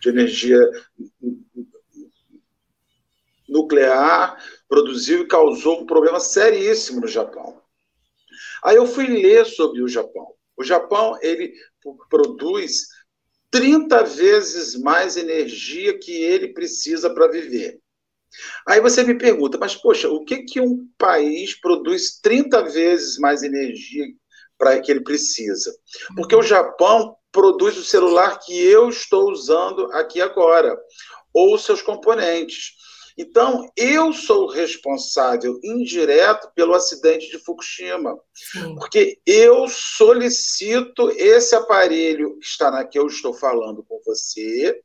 [0.00, 0.58] de energia
[3.46, 7.60] nuclear produziu e causou um problema seríssimo no Japão.
[8.64, 10.32] Aí eu fui ler sobre o Japão.
[10.56, 11.52] O Japão ele
[12.08, 12.86] produz
[13.50, 17.80] 30 vezes mais energia que ele precisa para viver.
[18.66, 23.42] Aí você me pergunta, mas poxa, o que, que um país produz 30 vezes mais
[23.42, 24.06] energia
[24.56, 25.74] para que ele precisa?
[26.14, 30.76] Porque o Japão produz o celular que eu estou usando aqui agora,
[31.32, 32.72] ou seus componentes.
[33.20, 38.74] Então, eu sou responsável indireto pelo acidente de Fukushima, Sim.
[38.76, 44.80] porque eu solicito esse aparelho que está na que eu estou falando com você,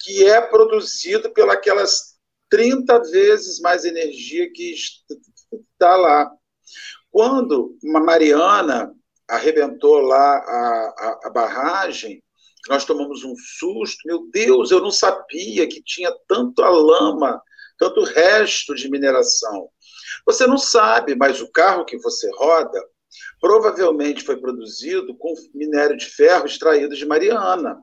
[0.00, 2.16] que é produzido pelas
[2.50, 4.74] 30 vezes mais energia que
[5.70, 6.28] está lá.
[7.08, 8.92] Quando uma Mariana
[9.28, 12.20] arrebentou lá a, a, a barragem,
[12.68, 13.98] nós tomamos um susto.
[14.06, 17.42] Meu Deus, eu não sabia que tinha tanta lama,
[17.78, 19.68] tanto resto de mineração.
[20.26, 22.80] Você não sabe, mas o carro que você roda
[23.40, 27.78] provavelmente foi produzido com minério de ferro extraído de Mariana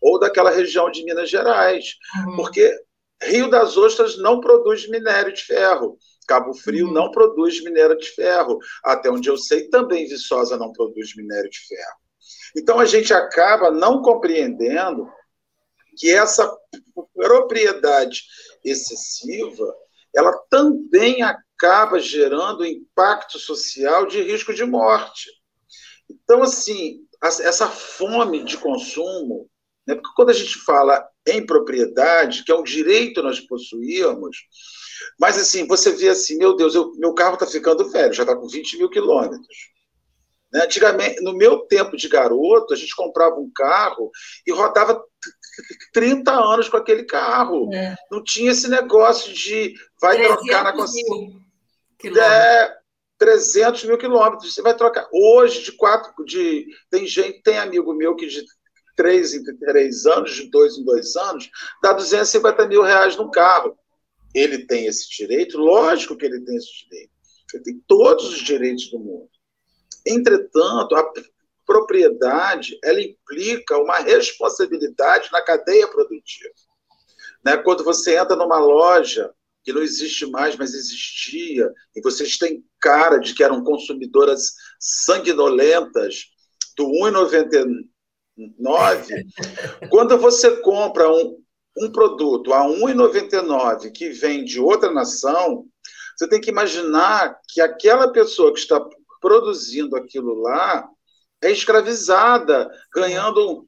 [0.00, 2.36] ou daquela região de Minas Gerais, uhum.
[2.36, 2.74] porque
[3.22, 5.98] Rio das Ostras não produz minério de ferro.
[6.26, 6.92] Cabo Frio uhum.
[6.92, 8.58] não produz minério de ferro.
[8.82, 11.99] Até onde eu sei, também Viçosa não produz minério de ferro.
[12.56, 15.08] Então a gente acaba não compreendendo
[15.96, 16.50] que essa
[17.14, 18.22] propriedade
[18.64, 19.74] excessiva,
[20.14, 25.30] ela também acaba gerando impacto social de risco de morte.
[26.08, 29.48] Então, assim, essa fome de consumo,
[29.86, 34.36] né, porque quando a gente fala em propriedade, que é um direito nós possuímos,
[35.18, 38.34] mas assim, você vê assim, meu Deus, eu, meu carro está ficando velho, já está
[38.34, 39.56] com 20 mil quilômetros.
[40.52, 40.64] Né?
[40.64, 44.10] Antigamente, no meu tempo de garoto, a gente comprava um carro
[44.46, 45.02] e rodava
[45.92, 47.72] 30 anos com aquele carro.
[47.72, 47.94] É.
[48.10, 51.40] Não tinha esse negócio de vai trocar na concessionária.
[52.04, 52.76] É,
[53.18, 54.54] 300 mil quilômetros.
[54.54, 55.08] Você vai trocar.
[55.12, 56.12] Hoje, de quatro.
[56.24, 58.44] De, tem gente, tem amigo meu que de
[58.96, 61.50] três em três anos, de dois em dois anos,
[61.82, 63.78] dá 250 mil reais no carro.
[64.34, 65.58] Ele tem esse direito?
[65.58, 67.10] Lógico que ele tem esse direito.
[67.54, 69.28] Ele tem todos os direitos do mundo.
[70.06, 71.12] Entretanto, a
[71.66, 76.50] propriedade ela implica uma responsabilidade na cadeia produtiva.
[77.44, 77.56] Né?
[77.58, 79.32] Quando você entra numa loja
[79.62, 86.30] que não existe mais, mas existia, e vocês têm cara de que eram consumidoras sanguinolentas
[86.76, 87.86] do 1,99,
[89.90, 91.40] quando você compra um,
[91.78, 95.66] um produto a 1,99 que vem de outra nação,
[96.16, 98.80] você tem que imaginar que aquela pessoa que está
[99.20, 100.88] produzindo aquilo lá
[101.42, 103.66] é escravizada, ganhando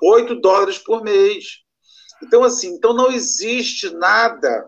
[0.00, 1.62] 8 dólares por mês.
[2.22, 4.64] Então, assim, então não existe nada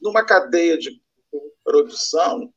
[0.00, 1.00] numa cadeia de
[1.62, 2.52] produção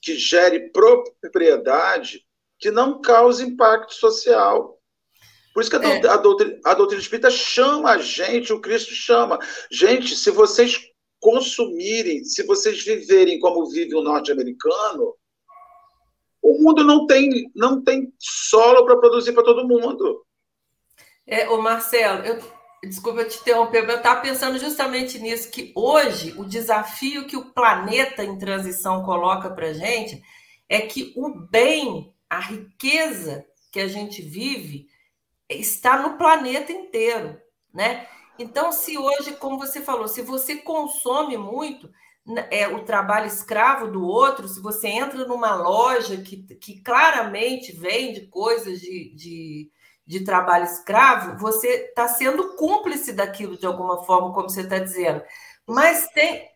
[0.00, 2.24] que gere propriedade
[2.58, 4.78] que não cause impacto social.
[5.52, 6.18] Por isso que a, é.
[6.18, 9.38] doutrina, a doutrina espírita chama a gente, o Cristo chama.
[9.70, 10.80] Gente, se vocês
[11.20, 15.14] consumirem, se vocês viverem como vive o norte-americano,
[16.52, 20.24] o mundo não tem, não tem solo para produzir para todo mundo.
[21.26, 22.42] É, o Marcelo, eu,
[22.82, 27.52] desculpa te interromper, mas eu estava pensando justamente nisso, que hoje o desafio que o
[27.52, 30.22] planeta em transição coloca para gente
[30.68, 34.88] é que o bem, a riqueza que a gente vive,
[35.48, 37.40] está no planeta inteiro,
[37.72, 38.06] né?
[38.38, 41.88] Então, se hoje, como você falou, se você consome muito
[42.50, 48.28] é, o trabalho escravo do outro, se você entra numa loja que, que claramente vende
[48.28, 49.70] coisas de, de,
[50.06, 55.22] de trabalho escravo, você está sendo cúmplice daquilo de alguma forma, como você está dizendo.
[55.66, 56.50] Mas tem.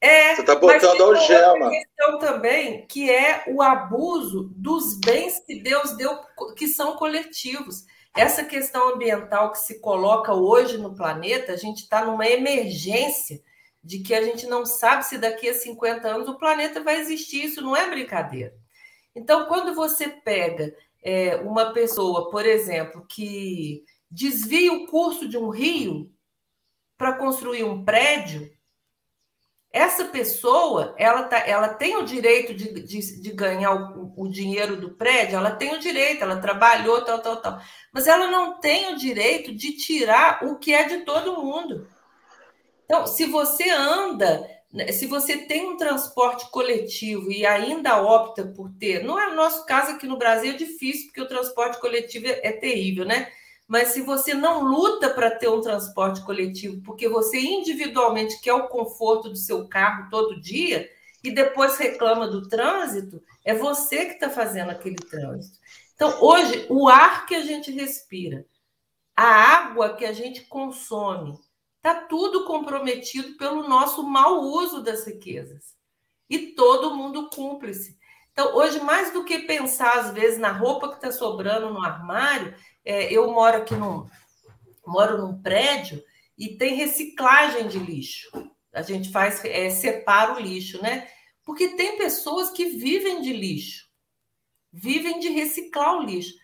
[0.00, 1.70] É, você está botando algema.
[1.70, 6.16] questão também, que é o abuso dos bens que Deus deu,
[6.56, 7.84] que são coletivos.
[8.16, 13.42] Essa questão ambiental que se coloca hoje no planeta, a gente está numa emergência
[13.88, 17.46] de que a gente não sabe se daqui a 50 anos o planeta vai existir.
[17.46, 18.54] Isso não é brincadeira.
[19.16, 25.48] Então, quando você pega é, uma pessoa, por exemplo, que desvia o curso de um
[25.48, 26.12] rio
[26.98, 28.50] para construir um prédio,
[29.72, 34.76] essa pessoa, ela, tá, ela tem o direito de, de, de ganhar o, o, dinheiro
[34.76, 37.58] do prédio, ela tem o direito, ela trabalhou, tal, tal, tal.
[37.90, 41.88] Mas ela não tem o direito de tirar o que é de todo mundo.
[42.88, 48.70] Então, se você anda, né, se você tem um transporte coletivo e ainda opta por
[48.78, 52.26] ter, não é o nosso caso aqui no Brasil, é difícil, porque o transporte coletivo
[52.26, 53.30] é, é terrível, né?
[53.66, 58.68] Mas se você não luta para ter um transporte coletivo, porque você individualmente quer o
[58.68, 60.88] conforto do seu carro todo dia
[61.22, 65.58] e depois reclama do trânsito, é você que está fazendo aquele trânsito.
[65.94, 68.46] Então, hoje, o ar que a gente respira,
[69.14, 71.38] a água que a gente consome,
[71.78, 75.74] está tudo comprometido pelo nosso mau uso das riquezas.
[76.28, 77.96] E todo mundo cúmplice.
[78.32, 82.54] Então, hoje, mais do que pensar, às vezes, na roupa que está sobrando no armário,
[82.84, 84.06] é, eu moro aqui num,
[84.86, 86.02] moro num prédio
[86.36, 88.30] e tem reciclagem de lixo.
[88.72, 91.08] A gente faz, é, separa o lixo, né?
[91.44, 93.88] Porque tem pessoas que vivem de lixo,
[94.72, 96.34] vivem de reciclar o lixo.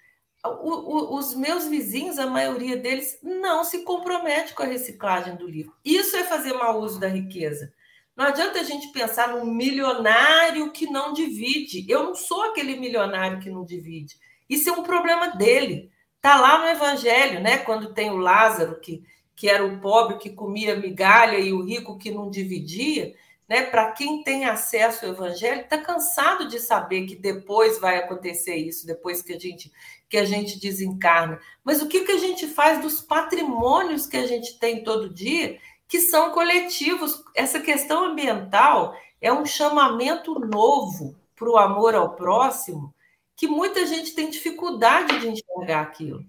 [0.45, 5.49] O, o, os meus vizinhos, a maioria deles, não se compromete com a reciclagem do
[5.49, 5.72] lixo.
[5.84, 7.72] Isso é fazer mau uso da riqueza.
[8.16, 11.84] Não adianta a gente pensar no milionário que não divide.
[11.88, 14.16] Eu não sou aquele milionário que não divide.
[14.49, 15.90] Isso é um problema dele.
[16.16, 17.59] Está lá no Evangelho, né?
[17.59, 19.03] Quando tem o Lázaro, que,
[19.34, 23.14] que era o pobre que comia migalha e o rico que não dividia.
[23.49, 23.62] Né?
[23.62, 28.86] Para quem tem acesso ao Evangelho, está cansado de saber que depois vai acontecer isso,
[28.86, 29.70] depois que a gente
[30.14, 31.40] que a gente desencarna.
[31.64, 35.58] Mas o que, que a gente faz dos patrimônios que a gente tem todo dia,
[35.88, 37.20] que são coletivos?
[37.34, 42.94] Essa questão ambiental é um chamamento novo para o amor ao próximo,
[43.34, 46.24] que muita gente tem dificuldade de enxergar aquilo.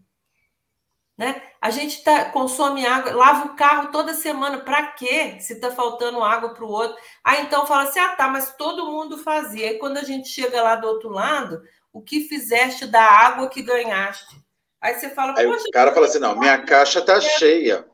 [1.16, 1.44] Né?
[1.62, 5.38] A gente tá, consome água, lava o carro toda semana, para quê?
[5.40, 6.98] Se está faltando água para o outro.
[7.24, 9.70] Aí então fala assim: ah, tá, mas todo mundo fazia.
[9.70, 11.62] Aí quando a gente chega lá do outro lado,
[11.96, 14.36] o que fizeste da água que ganhaste?
[14.82, 17.86] Aí você fala, Aí o cara fala assim: não, minha caixa está cheia.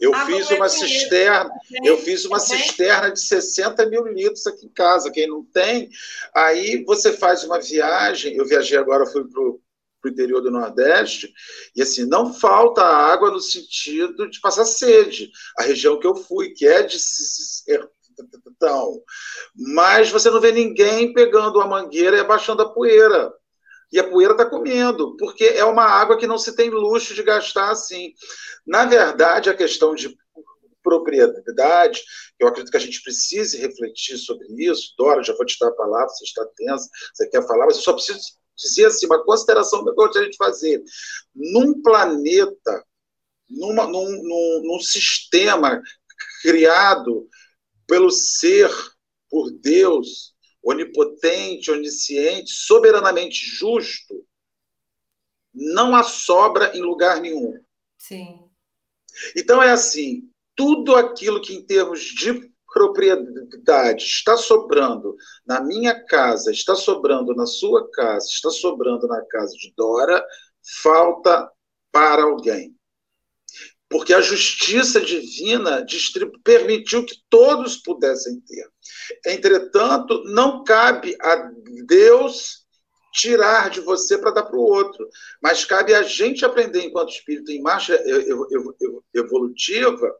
[0.00, 1.50] Eu fiz uma cisterna,
[1.84, 5.10] eu fiz uma cisterna de 60 mil litros aqui em casa.
[5.10, 5.90] Quem não tem,
[6.34, 8.34] aí você faz uma viagem.
[8.34, 9.60] Eu viajei agora, fui para o
[10.06, 11.32] interior do Nordeste,
[11.76, 15.30] e assim, não falta água no sentido de passar sede.
[15.58, 16.98] A região que eu fui, que é de
[18.14, 19.00] sertão.
[19.74, 23.32] Mas você não vê ninguém pegando a mangueira e abaixando a poeira
[23.92, 27.22] e a poeira está comendo, porque é uma água que não se tem luxo de
[27.22, 28.12] gastar assim.
[28.66, 30.16] Na verdade, a questão de
[30.82, 32.02] propriedade,
[32.38, 34.94] eu acredito que a gente precise refletir sobre isso.
[34.98, 37.82] Dora, já vou te dar a palavra, você está tensa, você quer falar, mas eu
[37.82, 38.20] só preciso
[38.56, 40.82] dizer assim, uma consideração que eu gostaria de fazer.
[41.34, 42.84] Num planeta,
[43.48, 45.80] numa, num, num, num sistema
[46.42, 47.28] criado
[47.86, 48.70] pelo ser,
[49.28, 54.26] por Deus, onipotente, onisciente, soberanamente justo,
[55.52, 57.62] não há sobra em lugar nenhum.
[57.98, 58.40] Sim.
[59.36, 65.14] Então é assim, tudo aquilo que em termos de propriedade está sobrando
[65.46, 70.24] na minha casa, está sobrando na sua casa, está sobrando na casa de Dora,
[70.82, 71.48] falta
[71.92, 72.76] para alguém.
[73.94, 75.86] Porque a justiça divina
[76.42, 78.68] permitiu que todos pudessem ter.
[79.24, 81.48] Entretanto, não cabe a
[81.86, 82.64] Deus
[83.12, 85.08] tirar de você para dar para o outro,
[85.40, 87.96] mas cabe a gente aprender, enquanto espírito em marcha
[89.14, 90.12] evolutiva,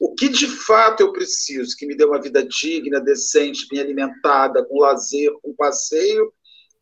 [0.00, 4.64] o que de fato eu preciso, que me dê uma vida digna, decente, bem alimentada,
[4.64, 6.32] com lazer, com passeio,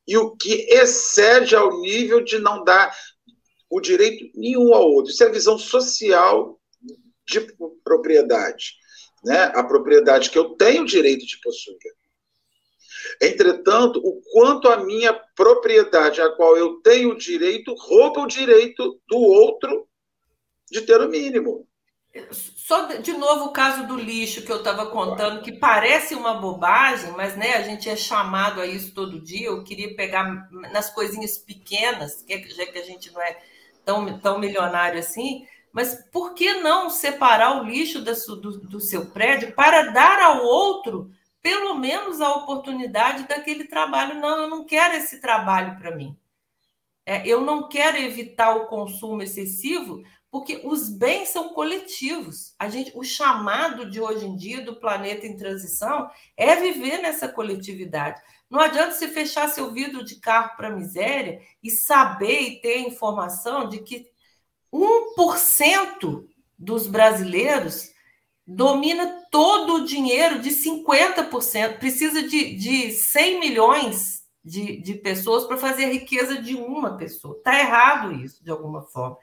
[0.06, 2.94] e o que excede ao nível de não dar
[3.70, 5.10] o direito nenhum ao outro.
[5.10, 6.58] Isso é a visão social
[7.26, 7.40] de
[7.82, 8.74] propriedade.
[9.24, 9.44] Né?
[9.54, 11.76] A propriedade que eu tenho o direito de possuir.
[13.20, 19.00] Entretanto, o quanto a minha propriedade, a qual eu tenho o direito, rouba o direito
[19.08, 19.88] do outro
[20.70, 21.66] de ter o mínimo.
[22.30, 27.12] Só de novo o caso do lixo que eu estava contando, que parece uma bobagem,
[27.12, 29.48] mas né, a gente é chamado a isso todo dia.
[29.48, 33.38] Eu queria pegar nas coisinhas pequenas, já que a gente não é
[33.86, 39.54] tão, tão milionário assim, mas por que não separar o lixo do, do seu prédio
[39.54, 41.10] para dar ao outro
[41.40, 44.18] pelo menos a oportunidade daquele trabalho?
[44.20, 46.16] Não, eu não quero esse trabalho para mim.
[47.06, 52.54] É, eu não quero evitar o consumo excessivo, porque os bens são coletivos.
[52.58, 57.28] A gente, o chamado de hoje em dia do planeta em transição é viver nessa
[57.28, 58.20] coletividade.
[58.50, 63.68] Não adianta você fechar seu vidro de carro para miséria e saber e ter informação
[63.68, 64.06] de que
[64.72, 66.24] 1%
[66.58, 67.90] dos brasileiros
[68.46, 71.78] domina todo o dinheiro de 50%.
[71.78, 77.36] Precisa de, de 100 milhões de, de pessoas para fazer a riqueza de uma pessoa.
[77.36, 79.16] Está errado isso, de alguma forma.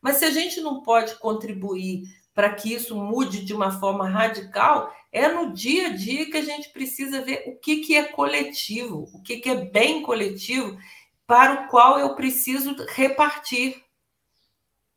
[0.00, 2.04] Mas se a gente não pode contribuir
[2.34, 6.42] para que isso mude de uma forma radical, é no dia a dia que a
[6.42, 10.78] gente precisa ver o que, que é coletivo, o que, que é bem coletivo,
[11.26, 13.82] para o qual eu preciso repartir.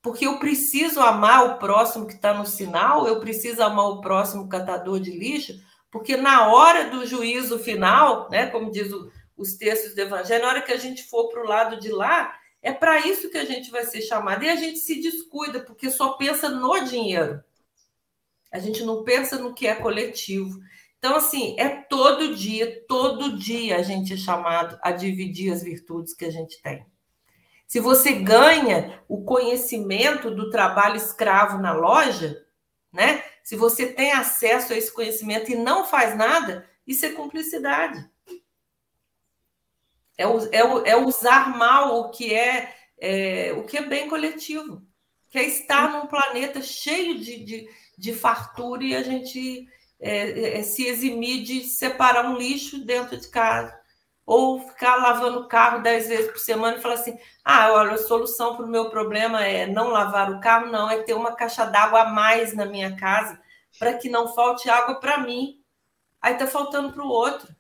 [0.02, 4.50] Porque eu preciso amar o próximo que está no sinal, eu preciso amar o próximo
[4.50, 5.54] catador de lixo,
[5.90, 10.50] porque na hora do juízo final, né, como diz o, os textos do Evangelho, na
[10.50, 13.46] hora que a gente for para o lado de lá, é para isso que a
[13.46, 14.44] gente vai ser chamado.
[14.44, 17.44] E a gente se descuida, porque só pensa no dinheiro.
[18.54, 20.60] A gente não pensa no que é coletivo.
[21.00, 26.14] Então, assim, é todo dia, todo dia a gente é chamado a dividir as virtudes
[26.14, 26.86] que a gente tem.
[27.68, 32.46] Se você ganha o conhecimento do trabalho escravo na loja,
[32.92, 33.24] né?
[33.44, 38.08] Se você tem acesso a esse conhecimento e não faz nada, isso é cumplicidade.
[40.16, 44.86] É, é, é usar mal o que é, é, o que é bem coletivo,
[45.32, 47.68] que é estar num planeta cheio de, de
[47.98, 49.68] de fartura e a gente
[50.00, 53.74] é, é, se eximir de separar um lixo dentro de casa.
[54.26, 57.98] Ou ficar lavando o carro dez vezes por semana e falar assim: ah, olha, a
[57.98, 61.66] solução para o meu problema é não lavar o carro, não, é ter uma caixa
[61.66, 63.38] d'água a mais na minha casa
[63.78, 65.62] para que não falte água para mim.
[66.22, 67.54] Aí está faltando para o outro.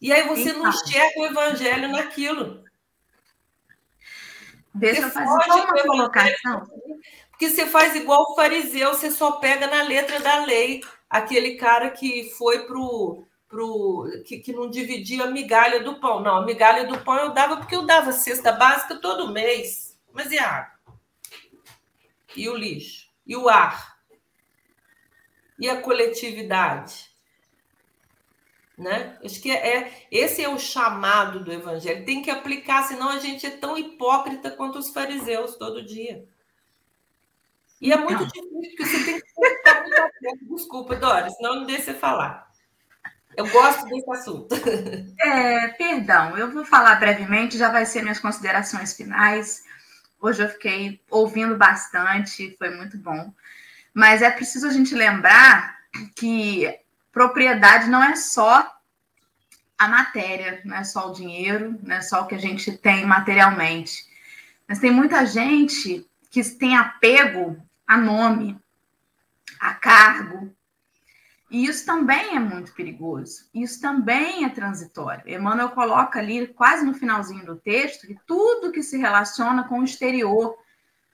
[0.00, 2.64] E aí você não enxerga o evangelho naquilo.
[4.74, 6.66] Deixa eu fazer uma colocação.
[7.36, 10.82] Porque você faz igual o fariseu, você só pega na letra da lei.
[11.08, 13.26] Aquele cara que foi pro.
[13.46, 16.22] pro que, que não dividia a migalha do pão.
[16.22, 19.98] Não, a migalha do pão eu dava porque eu dava cesta básica todo mês.
[20.14, 20.96] Mas e a água?
[22.34, 23.06] E o lixo?
[23.26, 23.98] E o ar?
[25.58, 27.10] E a coletividade?
[28.78, 29.18] Né?
[29.22, 32.06] Acho que é, é, esse é o chamado do evangelho.
[32.06, 36.26] Tem que aplicar, senão a gente é tão hipócrita quanto os fariseus todo dia.
[37.80, 40.54] E é muito difícil, porque você tem que estar muito atento.
[40.54, 42.46] Desculpa, Doris, senão não deixa você falar.
[43.36, 44.54] Eu gosto desse assunto.
[45.20, 49.62] É, perdão, eu vou falar brevemente, já vai ser minhas considerações finais.
[50.20, 53.32] Hoje eu fiquei ouvindo bastante, foi muito bom.
[53.92, 55.76] Mas é preciso a gente lembrar
[56.14, 56.78] que
[57.12, 58.74] propriedade não é só
[59.78, 63.04] a matéria, não é só o dinheiro, não é só o que a gente tem
[63.04, 64.06] materialmente.
[64.66, 68.58] Mas tem muita gente que tem apego a nome,
[69.60, 70.54] a cargo.
[71.50, 73.48] E isso também é muito perigoso.
[73.54, 75.22] Isso também é transitório.
[75.26, 79.84] Emmanuel coloca ali, quase no finalzinho do texto, que tudo que se relaciona com o
[79.84, 80.56] exterior,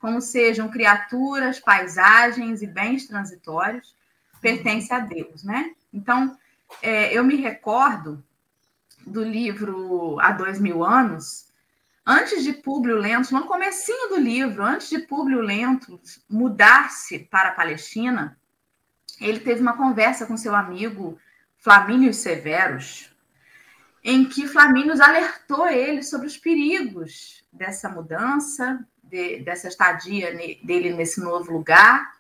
[0.01, 3.95] como sejam criaturas, paisagens e bens transitórios,
[4.41, 5.73] pertence a Deus, né?
[5.93, 6.37] Então,
[6.81, 8.25] é, eu me recordo
[9.07, 11.52] do livro Há Dois Mil Anos,
[12.05, 17.55] Antes de Públio Lentulus, no comecinho do livro, antes de Públio Lentulus mudar-se para a
[17.55, 18.37] Palestina,
[19.21, 21.19] ele teve uma conversa com seu amigo
[21.59, 23.15] Flamínio Severus,
[24.03, 30.35] em que Flamínio alertou ele sobre os perigos dessa mudança, de, dessa estadia
[30.65, 32.13] dele nesse novo lugar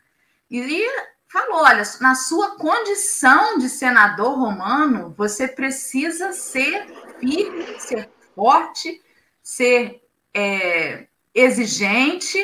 [0.48, 0.86] e
[1.26, 6.86] falou: olha, na sua condição de senador romano, você precisa ser
[7.18, 9.02] firme, ser forte,
[9.42, 12.38] ser é, exigente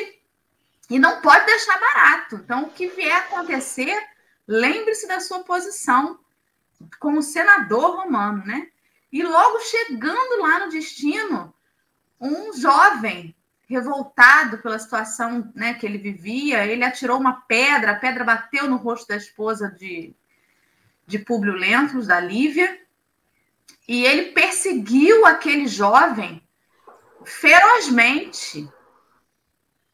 [0.89, 2.35] e não pode deixar barato.
[2.35, 3.95] Então, o que vier acontecer,
[4.47, 6.19] lembre-se da sua posição
[6.99, 8.67] como senador romano, né?
[9.11, 11.53] E logo chegando lá no destino,
[12.19, 13.35] um jovem
[13.67, 18.77] revoltado pela situação né, que ele vivia, ele atirou uma pedra, a pedra bateu no
[18.77, 20.15] rosto da esposa de,
[21.05, 22.79] de Públio Lentulus, da Lívia,
[23.87, 26.41] e ele perseguiu aquele jovem
[27.29, 28.67] ferozmente.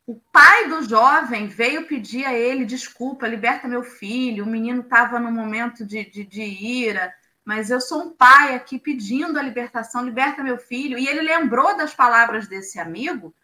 [0.07, 4.45] O pai do jovem veio pedir a ele desculpa, liberta meu filho.
[4.45, 7.13] O menino estava num momento de, de, de ira,
[7.43, 10.97] mas eu sou um pai aqui pedindo a libertação, liberta meu filho.
[10.97, 13.35] E ele lembrou das palavras desse amigo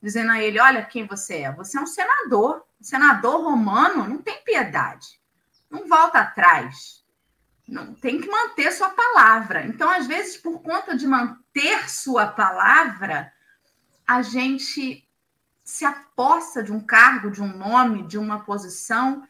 [0.00, 2.64] dizendo a ele: Olha quem você é, você é um senador.
[2.80, 5.20] O senador romano não tem piedade,
[5.70, 7.04] não volta atrás,
[7.68, 9.66] não tem que manter sua palavra.
[9.66, 13.32] Então, às vezes, por conta de manter sua palavra,
[14.10, 15.08] a gente
[15.62, 19.22] se aposta de um cargo, de um nome, de uma posição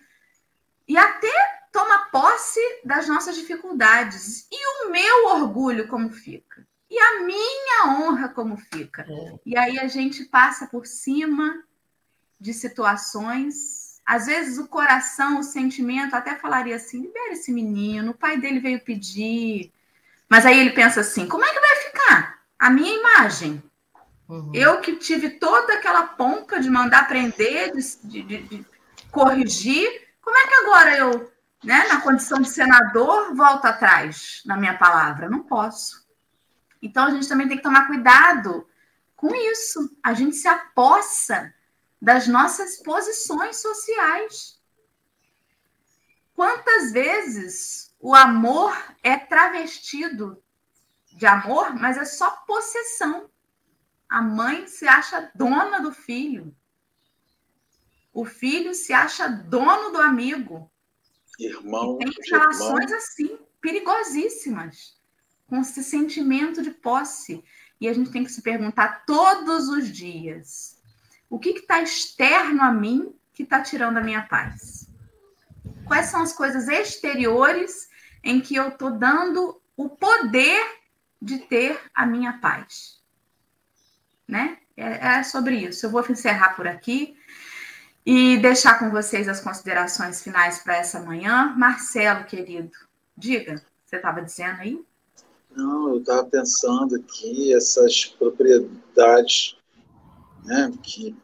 [0.88, 1.30] e até
[1.70, 4.48] toma posse das nossas dificuldades.
[4.50, 6.66] E o meu orgulho como fica?
[6.88, 9.02] E a minha honra como fica?
[9.06, 9.38] É.
[9.44, 11.62] E aí a gente passa por cima
[12.40, 14.00] de situações.
[14.06, 18.60] Às vezes o coração, o sentimento até falaria assim: libera esse menino, o pai dele
[18.60, 19.70] veio pedir.
[20.26, 22.40] Mas aí ele pensa assim: como é que vai ficar?
[22.58, 23.62] A minha imagem.
[24.30, 24.52] Uhum.
[24.54, 28.66] Eu que tive toda aquela pompa de mandar prender, de, de, de,
[29.10, 31.32] corrigir, como é que agora eu,
[31.64, 35.28] né, na condição de senador, volto atrás na minha palavra?
[35.28, 36.06] Não posso.
[36.80, 38.68] Então a gente também tem que tomar cuidado
[39.16, 39.96] com isso.
[40.00, 41.52] A gente se apossa
[42.00, 44.60] das nossas posições sociais.
[46.34, 48.72] Quantas vezes o amor
[49.02, 50.40] é travestido
[51.12, 53.29] de amor, mas é só possessão.
[54.11, 56.52] A mãe se acha dona do filho.
[58.12, 60.68] O filho se acha dono do amigo.
[61.38, 61.96] Irmão.
[62.00, 62.98] E tem relações irmão.
[62.98, 64.98] assim, perigosíssimas
[65.46, 67.44] com esse sentimento de posse.
[67.80, 70.82] E a gente tem que se perguntar todos os dias:
[71.28, 74.90] o que está externo a mim que está tirando a minha paz?
[75.86, 77.88] Quais são as coisas exteriores
[78.24, 80.64] em que eu estou dando o poder
[81.22, 82.99] de ter a minha paz?
[84.30, 84.58] Né?
[84.76, 85.84] É, é sobre isso.
[85.84, 87.16] Eu vou encerrar por aqui
[88.06, 91.52] e deixar com vocês as considerações finais para essa manhã.
[91.58, 92.70] Marcelo, querido,
[93.16, 94.80] diga, você estava dizendo aí?
[95.50, 99.56] Não, eu estava pensando aqui, essas propriedades,
[100.44, 101.16] né, que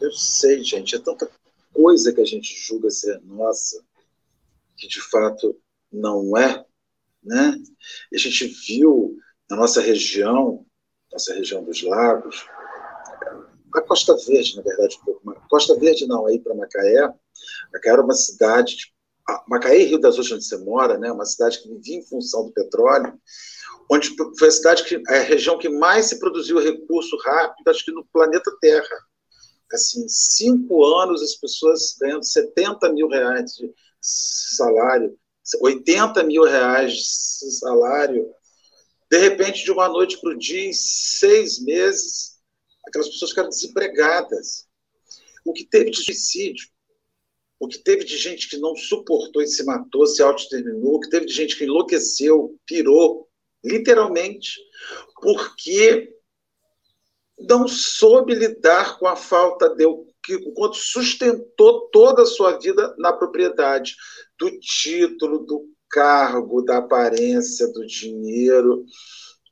[0.00, 1.28] eu sei, gente, é tanta
[1.72, 3.82] coisa que a gente julga ser nossa,
[4.76, 5.56] que de fato
[5.92, 6.64] não é,
[7.22, 7.60] né?
[8.12, 9.18] E a gente viu
[9.50, 10.64] na nossa região,
[11.14, 12.46] nossa região dos lagos,
[13.74, 15.32] a Costa Verde, na verdade, um.
[15.48, 17.08] Costa Verde não, aí para Macaé.
[17.72, 18.94] Macaé era uma cidade, de,
[19.48, 21.10] Macaé e Rio das Ostras, onde você mora, né?
[21.10, 23.18] Uma cidade que vivia em função do petróleo
[23.90, 27.84] onde foi a cidade que é a região que mais se produziu recurso rápido, acho
[27.84, 28.96] que no planeta Terra.
[29.72, 35.18] Assim, cinco anos as pessoas ganhando 70 mil reais de salário,
[35.60, 38.30] 80 mil reais de salário,
[39.14, 42.36] de repente, de uma noite para o dia, em seis meses,
[42.84, 44.66] aquelas pessoas ficaram desempregadas.
[45.44, 46.66] O que teve de suicídio,
[47.60, 51.10] o que teve de gente que não suportou e se matou, se autodeterminou, o que
[51.10, 53.28] teve de gente que enlouqueceu, pirou,
[53.64, 54.58] literalmente,
[55.22, 56.12] porque
[57.38, 59.84] não soube lidar com a falta de
[60.24, 63.94] que quanto sustentou toda a sua vida na propriedade
[64.36, 68.84] do título, do cargo, da aparência, do dinheiro,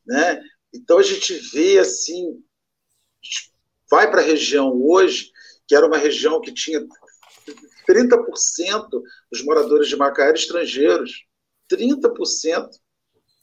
[0.04, 0.42] né?
[0.74, 2.42] Então a gente vê assim,
[3.88, 5.30] vai para a região hoje,
[5.68, 6.84] que era uma região que tinha
[7.88, 8.88] 30%
[9.30, 11.24] dos moradores de Macaé estrangeiros,
[11.70, 12.68] 30%.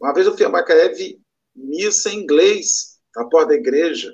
[0.02, 1.22] Uma vez eu fui a Macaé vi
[1.56, 4.14] missa em inglês na porta da igreja.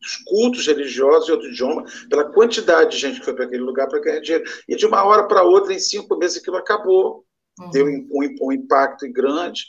[0.00, 3.88] Os cultos religiosos de outro idioma, pela quantidade de gente que foi para aquele lugar
[3.88, 4.44] para ganhar dinheiro.
[4.68, 7.23] E de uma hora para outra, em cinco meses, aquilo acabou.
[7.58, 7.70] Uhum.
[7.70, 9.62] Deu um, um, impacto grande.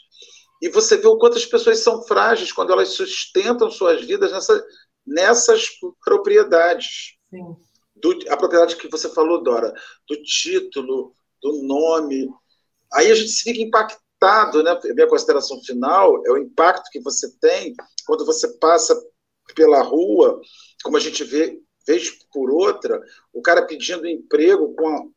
[0.61, 4.65] E você vê o quanto as pessoas são frágeis quando elas sustentam suas vidas nessa,
[5.05, 5.67] nessas
[6.03, 7.15] propriedades.
[7.95, 9.73] Do, a propriedade que você falou, Dora,
[10.07, 12.29] do título, do nome.
[12.93, 14.79] Aí a gente se fica impactado impactado, né?
[14.93, 17.75] Minha consideração final é o impacto que você tem
[18.05, 18.95] quando você passa
[19.53, 20.41] pela rua,
[20.83, 22.99] como a gente vê vez por outra,
[23.31, 25.11] o cara pedindo emprego com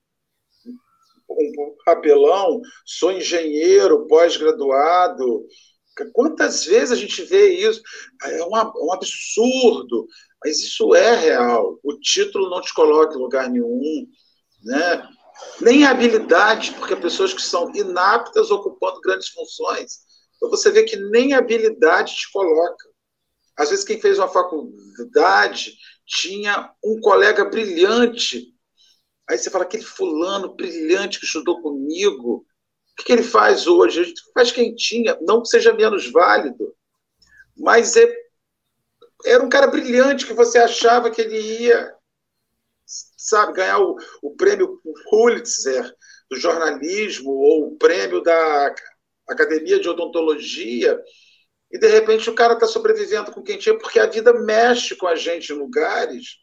[1.28, 5.46] um papelão, sou engenheiro, pós-graduado.
[6.12, 7.82] Quantas vezes a gente vê isso?
[8.22, 10.06] É um, um absurdo,
[10.44, 11.78] mas isso é real.
[11.82, 14.06] O título não te coloca em lugar nenhum,
[14.64, 15.08] né?
[15.60, 20.00] nem habilidade, porque pessoas que são inaptas ocupando grandes funções.
[20.36, 22.88] Então você vê que nem habilidade te coloca.
[23.56, 25.74] Às vezes, quem fez uma faculdade
[26.06, 28.54] tinha um colega brilhante.
[29.28, 32.46] Aí você fala, aquele fulano brilhante que estudou comigo,
[32.98, 34.00] o que ele faz hoje?
[34.00, 36.74] Ele faz quem tinha, não que seja menos válido,
[37.56, 38.06] mas é,
[39.24, 41.98] era um cara brilhante que você achava que ele ia
[43.28, 45.94] sabe, ganhar o, o prêmio Pulitzer
[46.30, 48.74] do jornalismo ou o prêmio da
[49.28, 50.98] Academia de Odontologia,
[51.70, 55.06] e de repente o cara está sobrevivendo com quem tinha, porque a vida mexe com
[55.06, 56.38] a gente em lugares.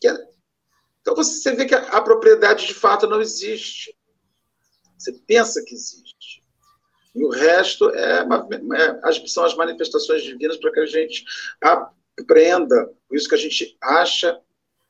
[0.00, 0.16] Que é...
[1.02, 3.94] Então você vê que a, a propriedade de fato não existe.
[4.96, 6.42] Você pensa que existe.
[7.14, 11.24] E o resto é, uma, é são as manifestações divinas para que a gente
[11.60, 14.40] aprenda isso que a gente acha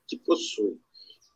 [0.06, 0.78] que possui.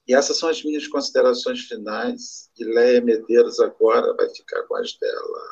[0.07, 2.49] E essas são as minhas considerações finais.
[2.57, 5.43] E Leia Medeiros agora vai ficar com as dela.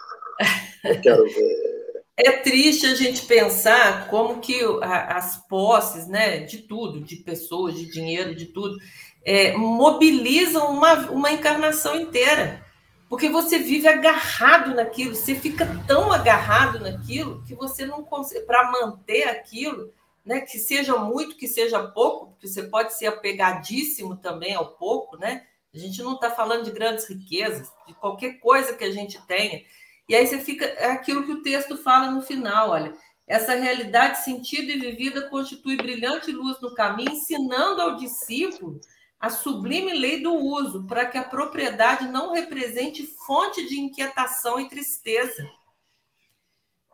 [0.85, 1.75] Eu quero ver.
[2.17, 7.91] É triste a gente pensar como que as posses, né, de tudo, de pessoas, de
[7.91, 8.77] dinheiro, de tudo,
[9.25, 12.63] é, mobilizam uma, uma encarnação inteira.
[13.09, 18.71] Porque você vive agarrado naquilo, você fica tão agarrado naquilo que você não consegue, para
[18.71, 19.93] manter aquilo,
[20.25, 25.17] né, que seja muito, que seja pouco, porque você pode ser apegadíssimo também ao pouco,
[25.17, 25.45] né?
[25.73, 29.63] A gente não está falando de grandes riquezas, de qualquer coisa que a gente tenha.
[30.09, 30.65] E aí você fica.
[30.65, 32.95] É aquilo que o texto fala no final, olha.
[33.27, 38.79] Essa realidade sentida e vivida constitui brilhante luz no caminho, ensinando ao discípulo
[39.25, 44.69] a sublime lei do uso, para que a propriedade não represente fonte de inquietação e
[44.69, 45.45] tristeza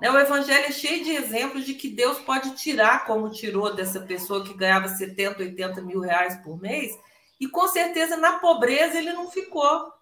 [0.01, 0.11] né?
[0.11, 4.43] O Evangelho é cheio de exemplos de que Deus pode tirar, como tirou dessa pessoa
[4.43, 6.99] que ganhava 70, 80 mil reais por mês,
[7.39, 9.93] e com certeza na pobreza ele não ficou.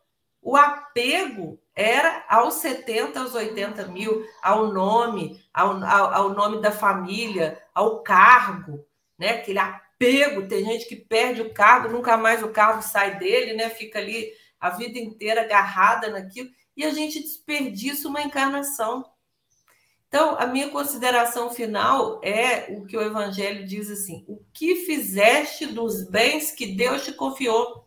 [0.41, 6.70] O apego era aos 70, aos 80 mil, ao nome, ao, ao, ao nome da
[6.70, 8.85] família, ao cargo,
[9.18, 9.31] né?
[9.31, 13.69] Aquele apego, tem gente que perde o cargo, nunca mais o cargo sai dele, né?
[13.69, 19.05] Fica ali a vida inteira agarrada naquilo, e a gente desperdiça uma encarnação.
[20.09, 25.67] Então, a minha consideração final é o que o Evangelho diz assim: o que fizeste
[25.67, 27.87] dos bens que Deus te confiou?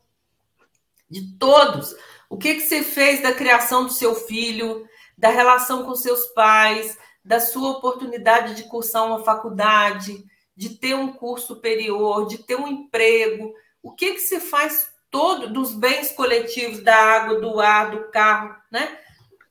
[1.09, 1.95] De todos.
[2.30, 4.88] O que, que você fez da criação do seu filho,
[5.18, 10.24] da relação com seus pais, da sua oportunidade de cursar uma faculdade,
[10.62, 13.51] de ter um curso superior, de ter um emprego?
[13.82, 18.55] O que, que você faz todo dos bens coletivos, da água, do ar, do carro,
[18.72, 18.95] né?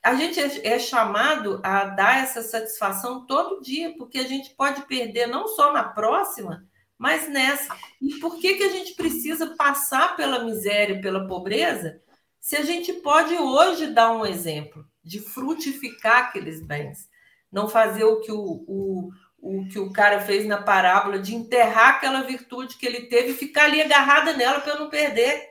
[0.01, 4.83] a gente é, é chamado a dar essa satisfação todo dia, porque a gente pode
[4.83, 6.65] perder não só na próxima,
[6.97, 7.77] mas nessa.
[8.01, 12.01] E por que, que a gente precisa passar pela miséria, pela pobreza,
[12.41, 17.11] se a gente pode hoje dar um exemplo de frutificar aqueles bens?
[17.51, 19.11] Não fazer o que o, o,
[19.43, 23.37] o que o cara fez na parábola de enterrar aquela virtude que ele teve e
[23.37, 25.49] ficar ali agarrada nela para não perder.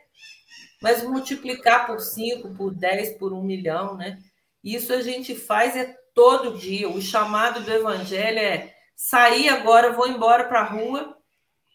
[0.82, 4.20] Mas multiplicar por cinco, por dez, por um milhão, né?
[4.64, 6.88] Isso a gente faz é todo dia.
[6.88, 11.18] O chamado do evangelho é sair agora, vou embora para a rua,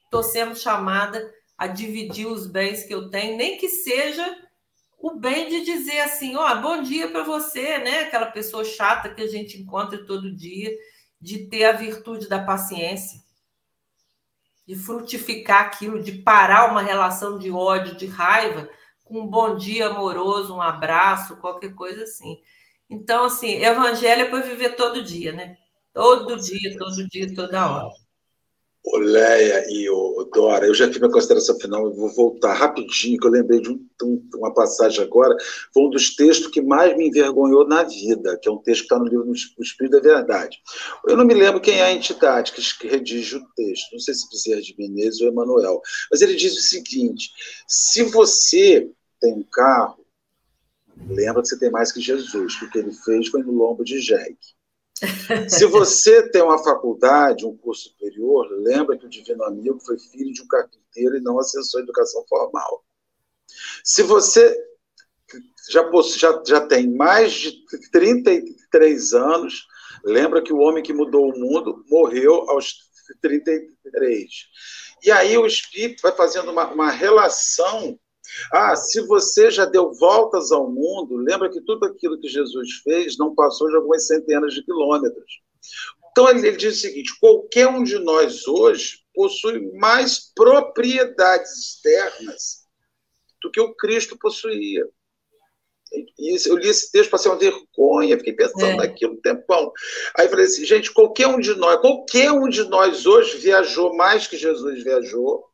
[0.04, 4.38] estou sendo chamada a dividir os bens que eu tenho, nem que seja
[4.98, 8.00] o bem de dizer assim, ó, oh, bom dia para você, né?
[8.00, 10.74] Aquela pessoa chata que a gente encontra todo dia,
[11.24, 13.18] de ter a virtude da paciência,
[14.66, 18.68] de frutificar aquilo, de parar uma relação de ódio, de raiva,
[19.02, 22.42] com um bom dia amoroso, um abraço, qualquer coisa assim.
[22.90, 25.56] Então, assim, evangelho é para viver todo dia, né?
[25.94, 28.03] Todo dia, todo dia, toda hora.
[28.86, 33.18] Ô, Leia e o Dora, eu já fiz minha consideração final, eu vou voltar rapidinho,
[33.18, 35.34] que eu lembrei de um, um, uma passagem agora,
[35.72, 38.86] foi um dos textos que mais me envergonhou na vida, que é um texto que
[38.86, 40.58] está no livro O Espírito da Verdade.
[41.06, 44.28] Eu não me lembro quem é a entidade que, redige o texto, não sei se
[44.28, 45.80] Bezerra de Menezes ou Emanuel,
[46.10, 47.30] mas ele diz o seguinte,
[47.66, 50.04] se você tem um carro,
[51.08, 53.84] Lembra que você tem mais que Jesus, que o que ele fez foi no lombo
[53.84, 54.38] de jegue.
[55.48, 60.32] Se você tem uma faculdade, um curso superior, lembra que o Divino Amigo foi filho
[60.32, 62.84] de um carpinteiro e não acessou a educação formal.
[63.82, 64.56] Se você
[65.68, 69.66] já, já, já tem mais de 33 anos,
[70.04, 72.74] lembra que o homem que mudou o mundo morreu aos
[73.20, 74.30] 33.
[75.02, 77.98] E aí o Espírito vai fazendo uma, uma relação
[78.52, 83.16] ah, se você já deu voltas ao mundo, lembra que tudo aquilo que Jesus fez
[83.18, 85.42] não passou de algumas centenas de quilômetros.
[86.10, 92.64] Então ele, ele diz o seguinte: qualquer um de nós hoje possui mais propriedades externas
[93.42, 94.86] do que o Cristo possuía.
[96.18, 98.76] E eu li esse texto, passei uma vergonha, fiquei pensando é.
[98.76, 99.72] naquilo um tempão.
[100.18, 104.26] Aí falei assim, gente, qualquer um de nós, qualquer um de nós hoje viajou mais
[104.26, 105.44] que Jesus viajou,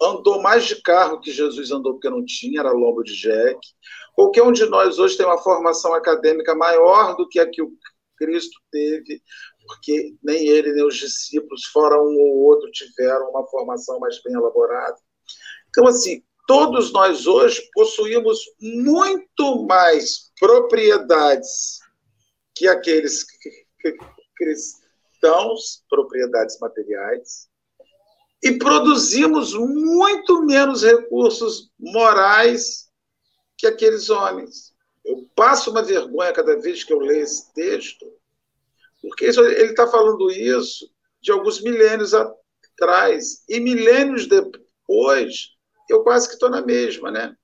[0.00, 3.58] andou mais de carro que Jesus andou, porque não tinha, era lombo de Jack.
[4.14, 7.72] Qualquer um de nós hoje tem uma formação acadêmica maior do que a que o
[8.16, 9.22] Cristo teve,
[9.66, 14.34] porque nem ele nem os discípulos, fora um ou outro, tiveram uma formação mais bem
[14.34, 14.96] elaborada.
[15.68, 21.78] Então, assim, todos nós hoje possuímos muito mais propriedades
[22.54, 23.24] que aqueles
[24.36, 27.49] cristãos, propriedades materiais,
[28.42, 32.88] e produzimos muito menos recursos morais
[33.56, 34.72] que aqueles homens.
[35.04, 38.06] Eu passo uma vergonha cada vez que eu leio esse texto,
[39.02, 45.50] porque ele está falando isso de alguns milênios atrás, e milênios depois,
[45.88, 47.36] eu quase que estou na mesma, né?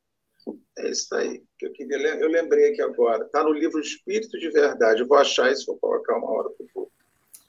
[0.78, 3.24] É isso aí que eu queria eu lembrei aqui agora.
[3.24, 5.00] Está no livro Espírito de Verdade.
[5.00, 6.90] Eu vou achar isso, vou colocar uma hora para o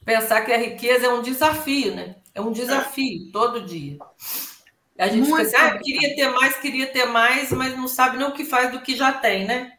[0.08, 2.16] Pensar que a riqueza é um desafio, né?
[2.34, 3.98] É um desafio todo dia.
[4.98, 8.26] A gente Muito pensa, ah, queria ter mais, queria ter mais, mas não sabe nem
[8.26, 9.74] o que faz do que já tem, né?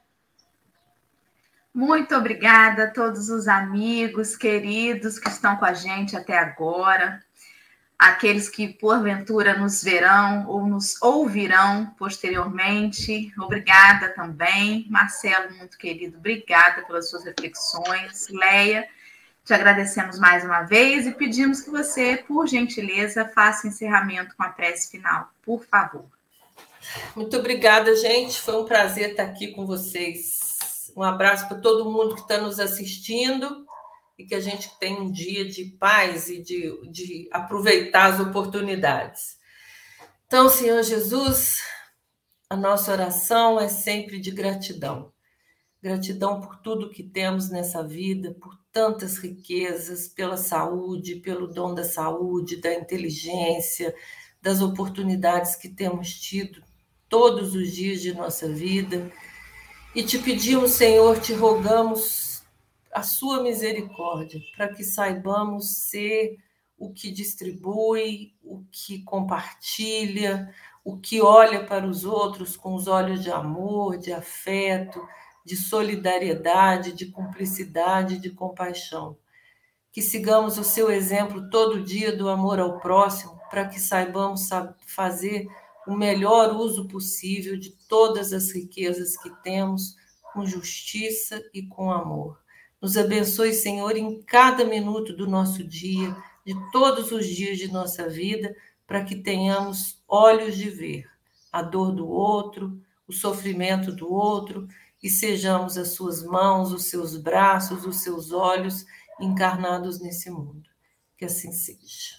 [1.72, 7.24] Muito obrigada a todos os amigos queridos que estão com a gente até agora,
[7.98, 13.32] aqueles que porventura nos verão ou nos ouvirão posteriormente.
[13.38, 18.28] Obrigada também, Marcelo, muito querido, obrigada pelas suas reflexões.
[18.28, 18.86] Leia,
[19.48, 24.50] te agradecemos mais uma vez e pedimos que você, por gentileza, faça encerramento com a
[24.50, 26.04] prece final, por favor.
[27.16, 28.38] Muito obrigada, gente.
[28.42, 30.92] Foi um prazer estar aqui com vocês.
[30.94, 33.66] Um abraço para todo mundo que está nos assistindo
[34.18, 39.38] e que a gente tenha um dia de paz e de, de aproveitar as oportunidades.
[40.26, 41.62] Então, Senhor Jesus,
[42.50, 45.10] a nossa oração é sempre de gratidão.
[45.80, 51.84] Gratidão por tudo que temos nessa vida, por tantas riquezas, pela saúde, pelo dom da
[51.84, 53.94] saúde, da inteligência,
[54.42, 56.62] das oportunidades que temos tido
[57.08, 59.10] todos os dias de nossa vida.
[59.94, 62.42] E te pedimos, Senhor, te rogamos
[62.92, 66.38] a sua misericórdia, para que saibamos ser
[66.76, 70.52] o que distribui, o que compartilha,
[70.84, 75.00] o que olha para os outros com os olhos de amor, de afeto,
[75.48, 79.16] de solidariedade, de cumplicidade, de compaixão.
[79.90, 84.46] Que sigamos o seu exemplo todo dia do amor ao próximo, para que saibamos
[84.86, 85.48] fazer
[85.86, 89.96] o melhor uso possível de todas as riquezas que temos,
[90.34, 92.38] com justiça e com amor.
[92.78, 98.06] Nos abençoe, Senhor, em cada minuto do nosso dia, de todos os dias de nossa
[98.06, 98.54] vida,
[98.86, 101.08] para que tenhamos olhos de ver
[101.50, 104.68] a dor do outro, o sofrimento do outro
[105.02, 108.84] e sejamos as suas mãos, os seus braços, os seus olhos
[109.20, 110.68] encarnados nesse mundo.
[111.16, 112.18] Que assim seja.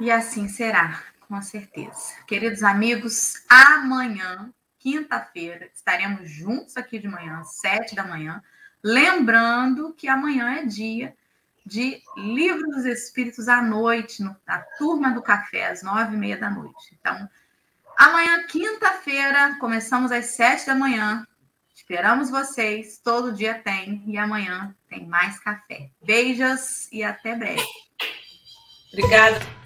[0.00, 2.14] E assim será, com certeza.
[2.26, 8.42] Queridos amigos, amanhã, quinta-feira, estaremos juntos aqui de manhã, sete da manhã.
[8.82, 11.16] Lembrando que amanhã é dia
[11.64, 16.50] de Livro dos Espíritos à noite, na turma do café, às nove e meia da
[16.50, 16.96] noite.
[17.00, 17.28] Então,
[17.96, 21.24] Amanhã, quinta-feira, começamos às sete da manhã.
[21.74, 23.00] Esperamos vocês.
[23.02, 24.02] Todo dia tem.
[24.06, 25.90] E amanhã tem mais café.
[26.02, 27.62] Beijos e até breve.
[28.92, 29.63] Obrigada.